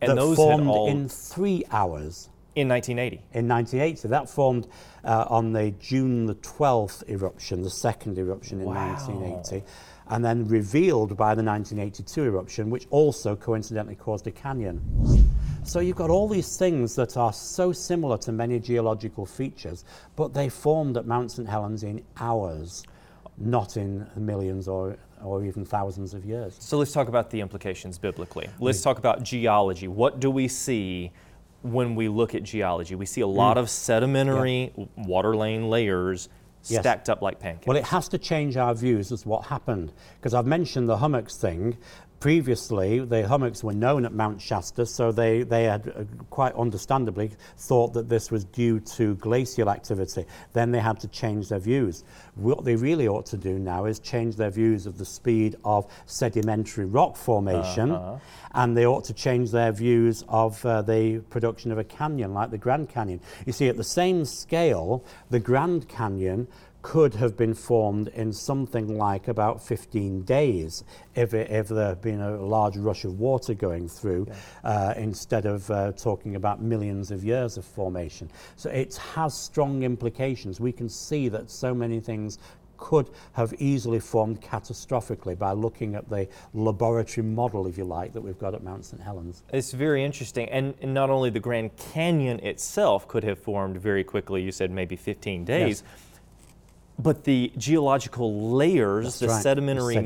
And 0.00 0.16
that 0.16 0.36
formed 0.36 0.88
in 0.88 1.08
three 1.08 1.64
hours 1.70 2.30
In 2.54 2.68
1980. 2.68 3.16
in 3.38 3.46
1980. 3.48 4.08
That 4.08 4.28
formed 4.30 4.66
uh, 5.04 5.26
on 5.28 5.52
the 5.52 5.72
June 5.80 6.26
the 6.26 6.34
12th 6.36 7.08
eruption, 7.08 7.62
the 7.62 7.70
second 7.70 8.18
eruption 8.18 8.60
in 8.60 8.66
Wow. 8.66 8.92
1980, 8.94 9.62
and 10.08 10.24
then 10.24 10.46
revealed 10.48 11.16
by 11.16 11.34
the 11.34 11.42
1982 11.42 12.24
eruption, 12.24 12.70
which 12.70 12.86
also 12.90 13.36
coincidentally 13.36 13.94
caused 13.96 14.26
a 14.26 14.30
canyon. 14.30 14.80
So 15.64 15.80
you've 15.80 15.96
got 15.96 16.10
all 16.10 16.26
these 16.28 16.56
things 16.56 16.96
that 16.96 17.16
are 17.18 17.32
so 17.32 17.70
similar 17.72 18.16
to 18.18 18.32
many 18.32 18.58
geological 18.58 19.26
features, 19.26 19.84
but 20.16 20.32
they 20.34 20.48
formed 20.48 20.96
at 20.96 21.06
Mount 21.06 21.30
St. 21.32 21.46
Helens 21.48 21.82
in 21.82 22.02
hours, 22.18 22.82
not 23.36 23.76
in 23.76 24.06
millions 24.16 24.66
or, 24.68 24.96
or 25.22 25.44
even 25.44 25.64
thousands 25.64 26.14
of 26.14 26.24
years. 26.24 26.56
So 26.58 26.78
let's 26.78 26.92
talk 26.92 27.08
about 27.08 27.30
the 27.30 27.40
implications 27.40 27.98
biblically. 27.98 28.46
Mm-hmm. 28.46 28.64
Let's 28.64 28.82
talk 28.82 28.98
about 28.98 29.22
geology. 29.22 29.88
What 29.88 30.20
do 30.20 30.30
we 30.30 30.48
see 30.48 31.12
when 31.62 31.94
we 31.94 32.08
look 32.08 32.34
at 32.34 32.42
geology? 32.42 32.94
We 32.94 33.06
see 33.06 33.20
a 33.20 33.26
lot 33.26 33.56
mm. 33.56 33.60
of 33.60 33.70
sedimentary 33.70 34.72
water 34.96 35.36
lane 35.36 35.68
layers 35.68 36.28
Yes. 36.66 36.82
stacked 36.82 37.08
up 37.08 37.22
like 37.22 37.40
pancakes. 37.40 37.66
Well, 37.66 37.78
it 37.78 37.84
has 37.84 38.06
to 38.08 38.18
change 38.18 38.58
our 38.58 38.74
views 38.74 39.12
as 39.12 39.24
what 39.24 39.46
happened 39.46 39.94
because 40.18 40.34
I've 40.34 40.46
mentioned 40.46 40.90
the 40.90 40.98
hummocks 40.98 41.36
thing. 41.36 41.78
Previously, 42.20 42.98
the 42.98 43.26
hummocks 43.26 43.64
were 43.64 43.72
known 43.72 44.04
at 44.04 44.12
Mount 44.12 44.42
Shasta, 44.42 44.84
so 44.84 45.10
they, 45.10 45.42
they 45.42 45.64
had 45.64 45.88
uh, 45.88 46.04
quite 46.28 46.54
understandably 46.54 47.30
thought 47.56 47.94
that 47.94 48.10
this 48.10 48.30
was 48.30 48.44
due 48.44 48.78
to 48.80 49.14
glacial 49.14 49.70
activity. 49.70 50.26
Then 50.52 50.70
they 50.70 50.80
had 50.80 51.00
to 51.00 51.08
change 51.08 51.48
their 51.48 51.58
views. 51.58 52.04
What 52.34 52.62
they 52.62 52.76
really 52.76 53.08
ought 53.08 53.24
to 53.26 53.38
do 53.38 53.58
now 53.58 53.86
is 53.86 53.98
change 54.00 54.36
their 54.36 54.50
views 54.50 54.84
of 54.84 54.98
the 54.98 55.04
speed 55.06 55.56
of 55.64 55.90
sedimentary 56.04 56.84
rock 56.84 57.16
formation, 57.16 57.98
and 58.52 58.76
they 58.76 58.84
ought 58.84 59.04
to 59.04 59.14
change 59.14 59.50
their 59.50 59.72
views 59.72 60.22
of 60.28 60.62
uh, 60.66 60.82
the 60.82 61.20
production 61.30 61.72
of 61.72 61.78
a 61.78 61.84
canyon 61.84 62.34
like 62.34 62.50
the 62.50 62.58
Grand 62.58 62.90
Canyon. 62.90 63.20
You 63.46 63.54
see, 63.54 63.68
at 63.68 63.78
the 63.78 63.84
same 63.84 64.26
scale, 64.26 65.06
the 65.30 65.40
Grand 65.40 65.88
Canyon 65.88 66.48
could 66.82 67.14
have 67.14 67.36
been 67.36 67.54
formed 67.54 68.08
in 68.08 68.32
something 68.32 68.96
like 68.96 69.28
about 69.28 69.62
15 69.62 70.22
days 70.22 70.84
if, 71.14 71.34
it, 71.34 71.50
if 71.50 71.68
there 71.68 71.88
had 71.88 72.00
been 72.00 72.20
a 72.20 72.36
large 72.36 72.76
rush 72.76 73.04
of 73.04 73.18
water 73.18 73.54
going 73.54 73.88
through 73.88 74.26
uh, 74.64 74.94
instead 74.96 75.46
of 75.46 75.70
uh, 75.70 75.92
talking 75.92 76.36
about 76.36 76.62
millions 76.62 77.10
of 77.10 77.24
years 77.24 77.56
of 77.56 77.64
formation. 77.64 78.30
So 78.56 78.70
it 78.70 78.96
has 79.14 79.36
strong 79.36 79.82
implications. 79.82 80.60
We 80.60 80.72
can 80.72 80.88
see 80.88 81.28
that 81.28 81.50
so 81.50 81.74
many 81.74 82.00
things 82.00 82.38
could 82.80 83.10
have 83.32 83.52
easily 83.58 84.00
formed 84.00 84.40
catastrophically 84.40 85.38
by 85.38 85.52
looking 85.52 85.94
at 85.94 86.08
the 86.08 86.26
laboratory 86.54 87.26
model, 87.26 87.66
if 87.66 87.78
you 87.78 87.84
like, 87.84 88.12
that 88.14 88.22
we've 88.22 88.38
got 88.38 88.54
at 88.54 88.64
Mount 88.64 88.84
St. 88.86 89.00
Helens. 89.00 89.44
It's 89.52 89.72
very 89.72 90.02
interesting. 90.02 90.48
And, 90.48 90.74
and 90.80 90.94
not 90.94 91.10
only 91.10 91.30
the 91.30 91.40
Grand 91.40 91.76
Canyon 91.76 92.40
itself 92.40 93.06
could 93.06 93.22
have 93.22 93.38
formed 93.38 93.76
very 93.76 94.02
quickly, 94.02 94.42
you 94.42 94.50
said 94.50 94.70
maybe 94.70 94.96
15 94.96 95.44
days, 95.44 95.84
but 97.02 97.24
the 97.24 97.52
geological 97.56 98.52
layers, 98.52 99.04
That's 99.04 99.18
the 99.18 99.28
right, 99.28 99.42
sedimentary 99.42 99.96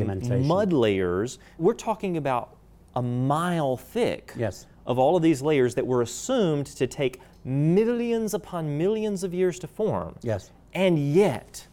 mud 0.40 0.72
layers, 0.72 1.38
we're 1.58 1.74
talking 1.74 2.16
about 2.16 2.56
a 2.94 3.02
mile 3.02 3.76
thick 3.76 4.32
Yes. 4.36 4.66
of 4.86 4.98
all 4.98 5.16
of 5.16 5.22
these 5.22 5.42
layers 5.42 5.74
that 5.74 5.86
were 5.86 6.02
assumed 6.02 6.66
to 6.66 6.86
take 6.86 7.20
millions 7.44 8.32
upon 8.34 8.78
millions 8.78 9.24
of 9.24 9.34
years 9.34 9.58
to 9.60 9.66
form. 9.66 10.16
Yes. 10.22 10.50
And 10.72 10.98
yet, 10.98 11.66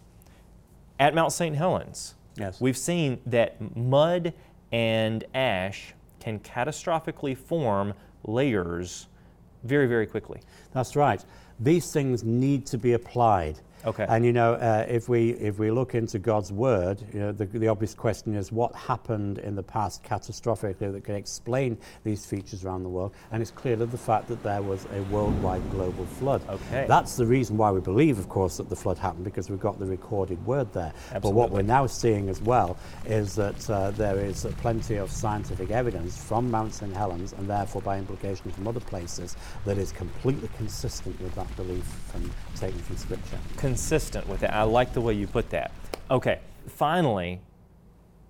at 0.99 1.13
Mount 1.13 1.31
St. 1.31 1.55
Helens, 1.55 2.15
Yes. 2.35 2.59
we've 2.59 2.77
seen 2.77 3.19
that 3.25 3.75
mud 3.75 4.33
and 4.71 5.23
ash 5.33 5.93
can 6.19 6.39
catastrophically 6.39 7.37
form 7.37 7.93
layers 8.23 9.07
very, 9.63 9.87
very 9.87 10.07
quickly. 10.07 10.39
That's 10.73 10.95
right. 10.95 11.23
These 11.59 11.91
things 11.91 12.23
need 12.23 12.65
to 12.67 12.77
be 12.77 12.93
applied. 12.93 13.59
Okay. 13.85 14.05
And 14.07 14.25
you 14.25 14.33
know, 14.33 14.53
uh, 14.53 14.85
if 14.87 15.09
we 15.09 15.31
if 15.31 15.57
we 15.57 15.71
look 15.71 15.95
into 15.95 16.19
God's 16.19 16.51
word, 16.51 17.03
you 17.13 17.19
know, 17.19 17.31
the, 17.31 17.45
the 17.45 17.67
obvious 17.67 17.93
question 17.93 18.35
is 18.35 18.51
what 18.51 18.75
happened 18.75 19.39
in 19.39 19.55
the 19.55 19.63
past 19.63 20.03
catastrophically 20.03 20.91
that 20.91 21.03
can 21.03 21.15
explain 21.15 21.77
these 22.03 22.25
features 22.25 22.63
around 22.63 22.83
the 22.83 22.89
world. 22.89 23.13
And 23.31 23.41
it's 23.41 23.51
clearly 23.51 23.85
the 23.85 23.97
fact 23.97 24.27
that 24.27 24.43
there 24.43 24.61
was 24.61 24.85
a 24.93 25.01
worldwide 25.03 25.69
global 25.71 26.05
flood. 26.05 26.41
Okay. 26.47 26.85
That's 26.87 27.15
the 27.15 27.25
reason 27.25 27.57
why 27.57 27.71
we 27.71 27.81
believe, 27.81 28.19
of 28.19 28.29
course, 28.29 28.57
that 28.57 28.69
the 28.69 28.75
flood 28.75 28.97
happened 28.97 29.23
because 29.23 29.49
we've 29.49 29.59
got 29.59 29.79
the 29.79 29.85
recorded 29.85 30.43
word 30.45 30.71
there. 30.73 30.93
But 31.11 31.33
what 31.33 31.51
we're 31.51 31.61
now 31.61 31.87
seeing 31.87 32.29
as 32.29 32.41
well 32.41 32.77
is 33.05 33.35
that 33.35 33.69
uh, 33.69 33.91
there 33.91 34.17
is 34.17 34.45
uh, 34.45 34.51
plenty 34.57 34.97
of 34.97 35.09
scientific 35.09 35.71
evidence 35.71 36.23
from 36.23 36.49
Mount 36.51 36.73
St. 36.73 36.93
Helens 36.93 37.33
and 37.33 37.49
therefore 37.49 37.81
by 37.81 37.97
implication 37.97 38.51
from 38.51 38.67
other 38.67 38.79
places 38.79 39.35
that 39.65 39.77
is 39.77 39.91
completely 39.91 40.49
consistent 40.57 41.19
with 41.21 41.33
that 41.35 41.53
belief 41.55 41.83
from, 41.83 42.29
taken 42.55 42.79
from 42.79 42.97
Scripture. 42.97 43.37
Consistent 43.71 44.27
with 44.27 44.43
it. 44.43 44.49
I 44.49 44.63
like 44.63 44.91
the 44.91 44.99
way 44.99 45.13
you 45.13 45.27
put 45.27 45.49
that. 45.51 45.71
Okay, 46.09 46.39
finally, 46.67 47.39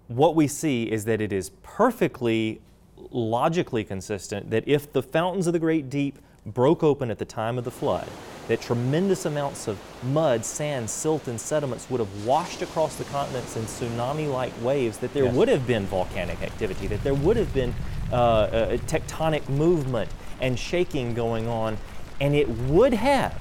what 0.08 0.36
we 0.36 0.46
see 0.48 0.84
is 0.84 1.06
that 1.06 1.20
it 1.20 1.34
is 1.34 1.50
perfectly 1.64 2.62
logically 3.10 3.84
consistent 3.84 4.52
that 4.52 4.64
if 4.68 4.94
the 4.94 5.02
fountains 5.02 5.48
of 5.48 5.54
the 5.54 5.60
great 5.60 5.90
deep 5.90 6.20
broke 6.46 6.84
open 6.84 7.10
at 7.10 7.18
the 7.18 7.26
time 7.26 7.58
of 7.58 7.64
the 7.64 7.72
flood, 7.72 8.08
that 8.50 8.62
tremendous 8.62 9.26
amounts 9.26 9.68
of 9.68 9.80
mud, 10.04 10.46
sand, 10.46 10.88
silt, 10.88 11.28
and 11.28 11.42
sediments 11.42 11.90
would 11.90 12.00
have 12.00 12.26
washed 12.26 12.62
across 12.62 12.96
the 12.98 13.04
continents 13.06 13.58
in 13.58 13.64
tsunami 13.64 14.32
like 14.32 14.54
waves, 14.62 15.00
that 15.00 15.12
there 15.12 15.24
Yes. 15.26 15.34
would 15.34 15.48
have 15.48 15.66
been 15.66 15.88
volcanic 15.88 16.40
activity, 16.44 16.86
that 16.86 17.04
there 17.04 17.16
would 17.16 17.36
have 17.38 17.52
been 17.52 17.74
uh, 18.12 18.16
uh, 18.16 18.78
tectonic 18.86 19.50
movement 19.50 20.12
and 20.40 20.60
shaking 20.60 21.16
going 21.16 21.48
on, 21.48 21.78
and 22.20 22.36
it 22.36 22.48
would 22.48 22.94
have, 22.94 23.34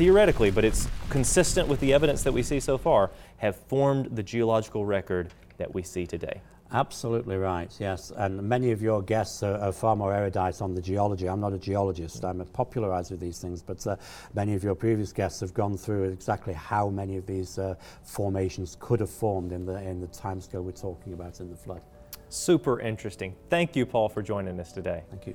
theoretically, 0.00 0.50
but 0.50 0.64
it's 0.64 0.88
consistent 1.10 1.68
with 1.68 1.78
the 1.80 1.92
evidence 1.92 2.22
that 2.22 2.32
we 2.32 2.42
see 2.42 2.58
so 2.58 2.78
far, 2.78 3.10
have 3.36 3.54
formed 3.54 4.06
the 4.16 4.22
geological 4.22 4.86
record 4.86 5.28
that 5.58 5.74
we 5.74 5.82
see 5.82 6.06
today. 6.06 6.40
Absolutely 6.72 7.36
right, 7.36 7.70
yes. 7.78 8.10
And 8.16 8.42
many 8.42 8.70
of 8.70 8.80
your 8.80 9.02
guests 9.02 9.42
are, 9.42 9.58
are, 9.58 9.72
far 9.72 9.94
more 9.94 10.14
erudite 10.14 10.62
on 10.62 10.74
the 10.74 10.80
geology. 10.80 11.28
I'm 11.28 11.40
not 11.40 11.52
a 11.52 11.58
geologist, 11.58 12.24
I'm 12.24 12.40
a 12.40 12.46
popularizer 12.46 13.12
of 13.12 13.20
these 13.20 13.40
things, 13.40 13.60
but 13.60 13.86
uh, 13.86 13.96
many 14.32 14.54
of 14.54 14.64
your 14.64 14.74
previous 14.74 15.12
guests 15.12 15.38
have 15.40 15.52
gone 15.52 15.76
through 15.76 16.04
exactly 16.04 16.54
how 16.54 16.88
many 16.88 17.18
of 17.18 17.26
these 17.26 17.58
uh, 17.58 17.74
formations 18.02 18.78
could 18.80 19.00
have 19.00 19.10
formed 19.10 19.52
in 19.52 19.66
the, 19.66 19.82
in 19.82 20.00
the 20.00 20.08
timescale 20.08 20.62
we're 20.62 20.70
talking 20.72 21.12
about 21.12 21.40
in 21.40 21.50
the 21.50 21.56
flood. 21.56 21.82
Super 22.30 22.80
interesting. 22.80 23.36
Thank 23.50 23.76
you, 23.76 23.84
Paul, 23.84 24.08
for 24.08 24.22
joining 24.22 24.58
us 24.60 24.72
today. 24.72 25.02
Thank 25.10 25.26
you. 25.26 25.34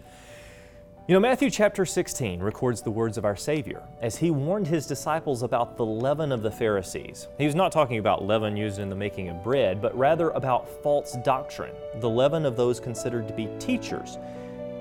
You 1.08 1.14
know, 1.14 1.20
Matthew 1.20 1.52
chapter 1.52 1.86
16 1.86 2.40
records 2.40 2.82
the 2.82 2.90
words 2.90 3.20
of 3.20 3.26
our 3.26 3.36
Savior 3.36 3.84
as 4.02 4.16
he 4.16 4.32
warned 4.32 4.66
his 4.66 4.88
disciples 4.88 5.44
about 5.44 5.78
the 5.78 5.86
leaven 5.86 6.32
of 6.32 6.42
the 6.42 6.50
Pharisees. 6.50 7.28
He 7.38 7.46
was 7.46 7.54
not 7.54 7.72
talking 7.72 8.00
about 8.00 8.26
leaven 8.26 8.58
used 8.58 8.80
in 8.80 8.90
the 8.90 8.96
making 8.96 9.30
of 9.30 9.44
bread, 9.44 9.84
but 9.84 9.96
rather 9.96 10.32
about 10.32 10.68
false 10.82 11.16
doctrine, 11.24 11.76
the 12.00 12.10
leaven 12.10 12.44
of 12.44 12.58
those 12.58 12.80
considered 12.80 13.28
to 13.28 13.36
be 13.36 13.48
teachers. 13.60 14.18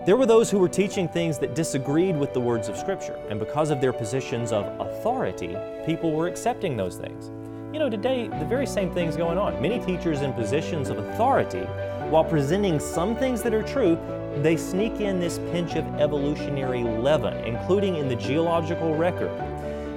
There 0.06 0.16
were 0.16 0.24
those 0.24 0.50
who 0.50 0.58
were 0.58 0.68
teaching 0.68 1.08
things 1.08 1.38
that 1.40 1.54
disagreed 1.54 2.16
with 2.16 2.32
the 2.32 2.40
words 2.40 2.70
of 2.70 2.78
Scripture, 2.78 3.20
and 3.28 3.38
because 3.38 3.68
of 3.68 3.82
their 3.82 3.92
positions 3.92 4.50
of 4.50 4.64
authority, 4.80 5.54
people 5.84 6.12
were 6.12 6.28
accepting 6.28 6.74
those 6.74 6.96
things. 6.96 7.30
You 7.70 7.80
know, 7.80 7.90
today, 7.90 8.28
the 8.28 8.46
very 8.46 8.66
same 8.66 8.90
thing's 8.94 9.14
going 9.14 9.36
on. 9.36 9.60
Many 9.60 9.78
teachers 9.84 10.22
in 10.22 10.32
positions 10.32 10.88
of 10.88 10.96
authority, 10.96 11.66
while 12.10 12.24
presenting 12.24 12.78
some 12.78 13.16
things 13.16 13.42
that 13.42 13.54
are 13.54 13.62
true, 13.62 13.98
they 14.42 14.56
sneak 14.56 15.00
in 15.00 15.20
this 15.20 15.38
pinch 15.50 15.74
of 15.74 15.86
evolutionary 16.00 16.82
leaven, 16.82 17.34
including 17.44 17.96
in 17.96 18.08
the 18.08 18.16
geological 18.16 18.94
record. 18.94 19.30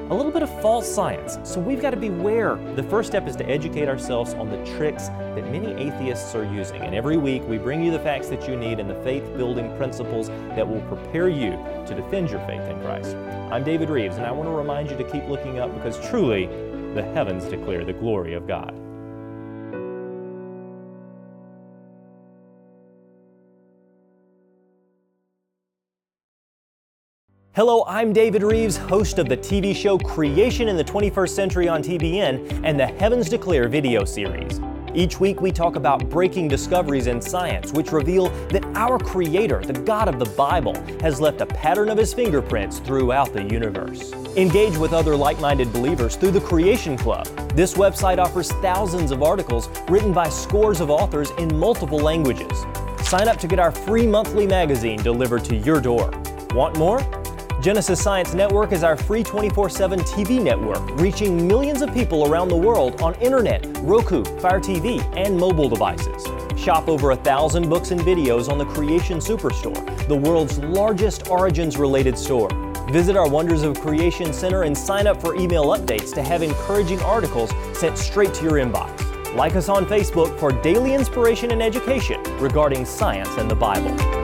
A 0.09 0.13
little 0.13 0.31
bit 0.31 0.41
of 0.41 0.61
false 0.61 0.89
science, 0.89 1.37
so 1.43 1.59
we've 1.59 1.81
got 1.81 1.89
to 1.89 1.97
beware. 1.97 2.55
The 2.75 2.83
first 2.83 3.09
step 3.09 3.27
is 3.27 3.35
to 3.35 3.45
educate 3.45 3.89
ourselves 3.89 4.33
on 4.35 4.49
the 4.49 4.63
tricks 4.77 5.09
that 5.09 5.51
many 5.51 5.73
atheists 5.73 6.33
are 6.33 6.45
using. 6.45 6.81
And 6.81 6.95
every 6.95 7.17
week 7.17 7.43
we 7.45 7.57
bring 7.57 7.83
you 7.83 7.91
the 7.91 7.99
facts 7.99 8.29
that 8.29 8.47
you 8.47 8.55
need 8.55 8.79
and 8.79 8.89
the 8.89 9.03
faith 9.03 9.25
building 9.35 9.75
principles 9.75 10.29
that 10.29 10.65
will 10.65 10.81
prepare 10.83 11.27
you 11.27 11.51
to 11.85 11.93
defend 11.93 12.29
your 12.29 12.39
faith 12.47 12.61
in 12.61 12.79
Christ. 12.79 13.17
I'm 13.51 13.65
David 13.65 13.89
Reeves, 13.89 14.15
and 14.15 14.25
I 14.25 14.31
want 14.31 14.47
to 14.47 14.53
remind 14.53 14.89
you 14.89 14.95
to 14.95 15.03
keep 15.03 15.27
looking 15.27 15.59
up 15.59 15.73
because 15.73 15.99
truly 16.09 16.45
the 16.93 17.03
heavens 17.13 17.43
declare 17.43 17.83
the 17.83 17.91
glory 17.91 18.33
of 18.33 18.47
God. 18.47 18.86
Hello, 27.57 27.83
I'm 27.87 28.13
David 28.13 28.43
Reeves, 28.43 28.77
host 28.77 29.17
of 29.17 29.27
the 29.27 29.35
TV 29.35 29.75
show 29.75 29.97
Creation 29.97 30.67
in 30.67 30.77
the 30.77 30.83
21st 30.83 31.29
Century 31.29 31.67
on 31.67 31.81
TBN 31.81 32.61
and 32.63 32.79
the 32.79 32.85
Heavens 32.85 33.29
Declare 33.29 33.67
video 33.67 34.05
series. 34.05 34.61
Each 34.93 35.19
week, 35.19 35.41
we 35.41 35.51
talk 35.51 35.75
about 35.75 36.07
breaking 36.07 36.49
discoveries 36.49 37.07
in 37.07 37.19
science 37.19 37.73
which 37.73 37.91
reveal 37.91 38.29
that 38.49 38.63
our 38.75 38.99
Creator, 38.99 39.63
the 39.65 39.73
God 39.73 40.07
of 40.07 40.19
the 40.19 40.31
Bible, 40.35 40.75
has 41.01 41.19
left 41.19 41.41
a 41.41 41.47
pattern 41.47 41.89
of 41.89 41.97
His 41.97 42.13
fingerprints 42.13 42.77
throughout 42.77 43.33
the 43.33 43.41
universe. 43.45 44.13
Engage 44.35 44.77
with 44.77 44.93
other 44.93 45.15
like 45.15 45.39
minded 45.39 45.73
believers 45.73 46.15
through 46.15 46.29
the 46.29 46.41
Creation 46.41 46.95
Club. 46.95 47.25
This 47.55 47.73
website 47.73 48.19
offers 48.19 48.51
thousands 48.61 49.09
of 49.09 49.23
articles 49.23 49.67
written 49.89 50.13
by 50.13 50.29
scores 50.29 50.79
of 50.79 50.91
authors 50.91 51.31
in 51.39 51.57
multiple 51.57 51.97
languages. 51.97 52.67
Sign 53.01 53.27
up 53.27 53.37
to 53.37 53.47
get 53.47 53.57
our 53.57 53.71
free 53.71 54.05
monthly 54.05 54.45
magazine 54.45 55.01
delivered 55.01 55.43
to 55.45 55.55
your 55.55 55.81
door. 55.81 56.11
Want 56.51 56.77
more? 56.77 57.16
Genesis 57.67 58.01
Science 58.01 58.33
Network 58.33 58.71
is 58.71 58.81
our 58.81 58.95
free 58.95 59.21
24 59.23 59.69
7 59.69 59.99
TV 59.99 60.41
network, 60.41 60.79
reaching 61.01 61.45
millions 61.45 61.81
of 61.81 61.93
people 61.93 62.31
around 62.31 62.47
the 62.47 62.55
world 62.55 63.01
on 63.01 63.13
internet, 63.15 63.67
Roku, 63.81 64.23
Fire 64.39 64.61
TV, 64.61 65.03
and 65.17 65.37
mobile 65.37 65.67
devices. 65.67 66.25
Shop 66.57 66.87
over 66.87 67.11
a 67.11 67.17
thousand 67.17 67.67
books 67.67 67.91
and 67.91 67.99
videos 67.99 68.47
on 68.47 68.57
the 68.57 68.63
Creation 68.63 69.17
Superstore, 69.17 70.07
the 70.07 70.15
world's 70.15 70.59
largest 70.59 71.27
origins 71.27 71.75
related 71.75 72.17
store. 72.17 72.47
Visit 72.89 73.17
our 73.17 73.29
Wonders 73.29 73.63
of 73.63 73.77
Creation 73.81 74.31
Center 74.31 74.63
and 74.63 74.77
sign 74.77 75.05
up 75.05 75.19
for 75.19 75.35
email 75.35 75.65
updates 75.65 76.13
to 76.13 76.23
have 76.23 76.43
encouraging 76.43 77.01
articles 77.01 77.51
sent 77.77 77.97
straight 77.97 78.33
to 78.35 78.43
your 78.45 78.53
inbox. 78.53 79.03
Like 79.35 79.57
us 79.57 79.67
on 79.67 79.85
Facebook 79.87 80.39
for 80.39 80.53
daily 80.53 80.93
inspiration 80.93 81.51
and 81.51 81.61
education 81.61 82.23
regarding 82.39 82.85
science 82.85 83.35
and 83.37 83.51
the 83.51 83.55
Bible. 83.55 84.16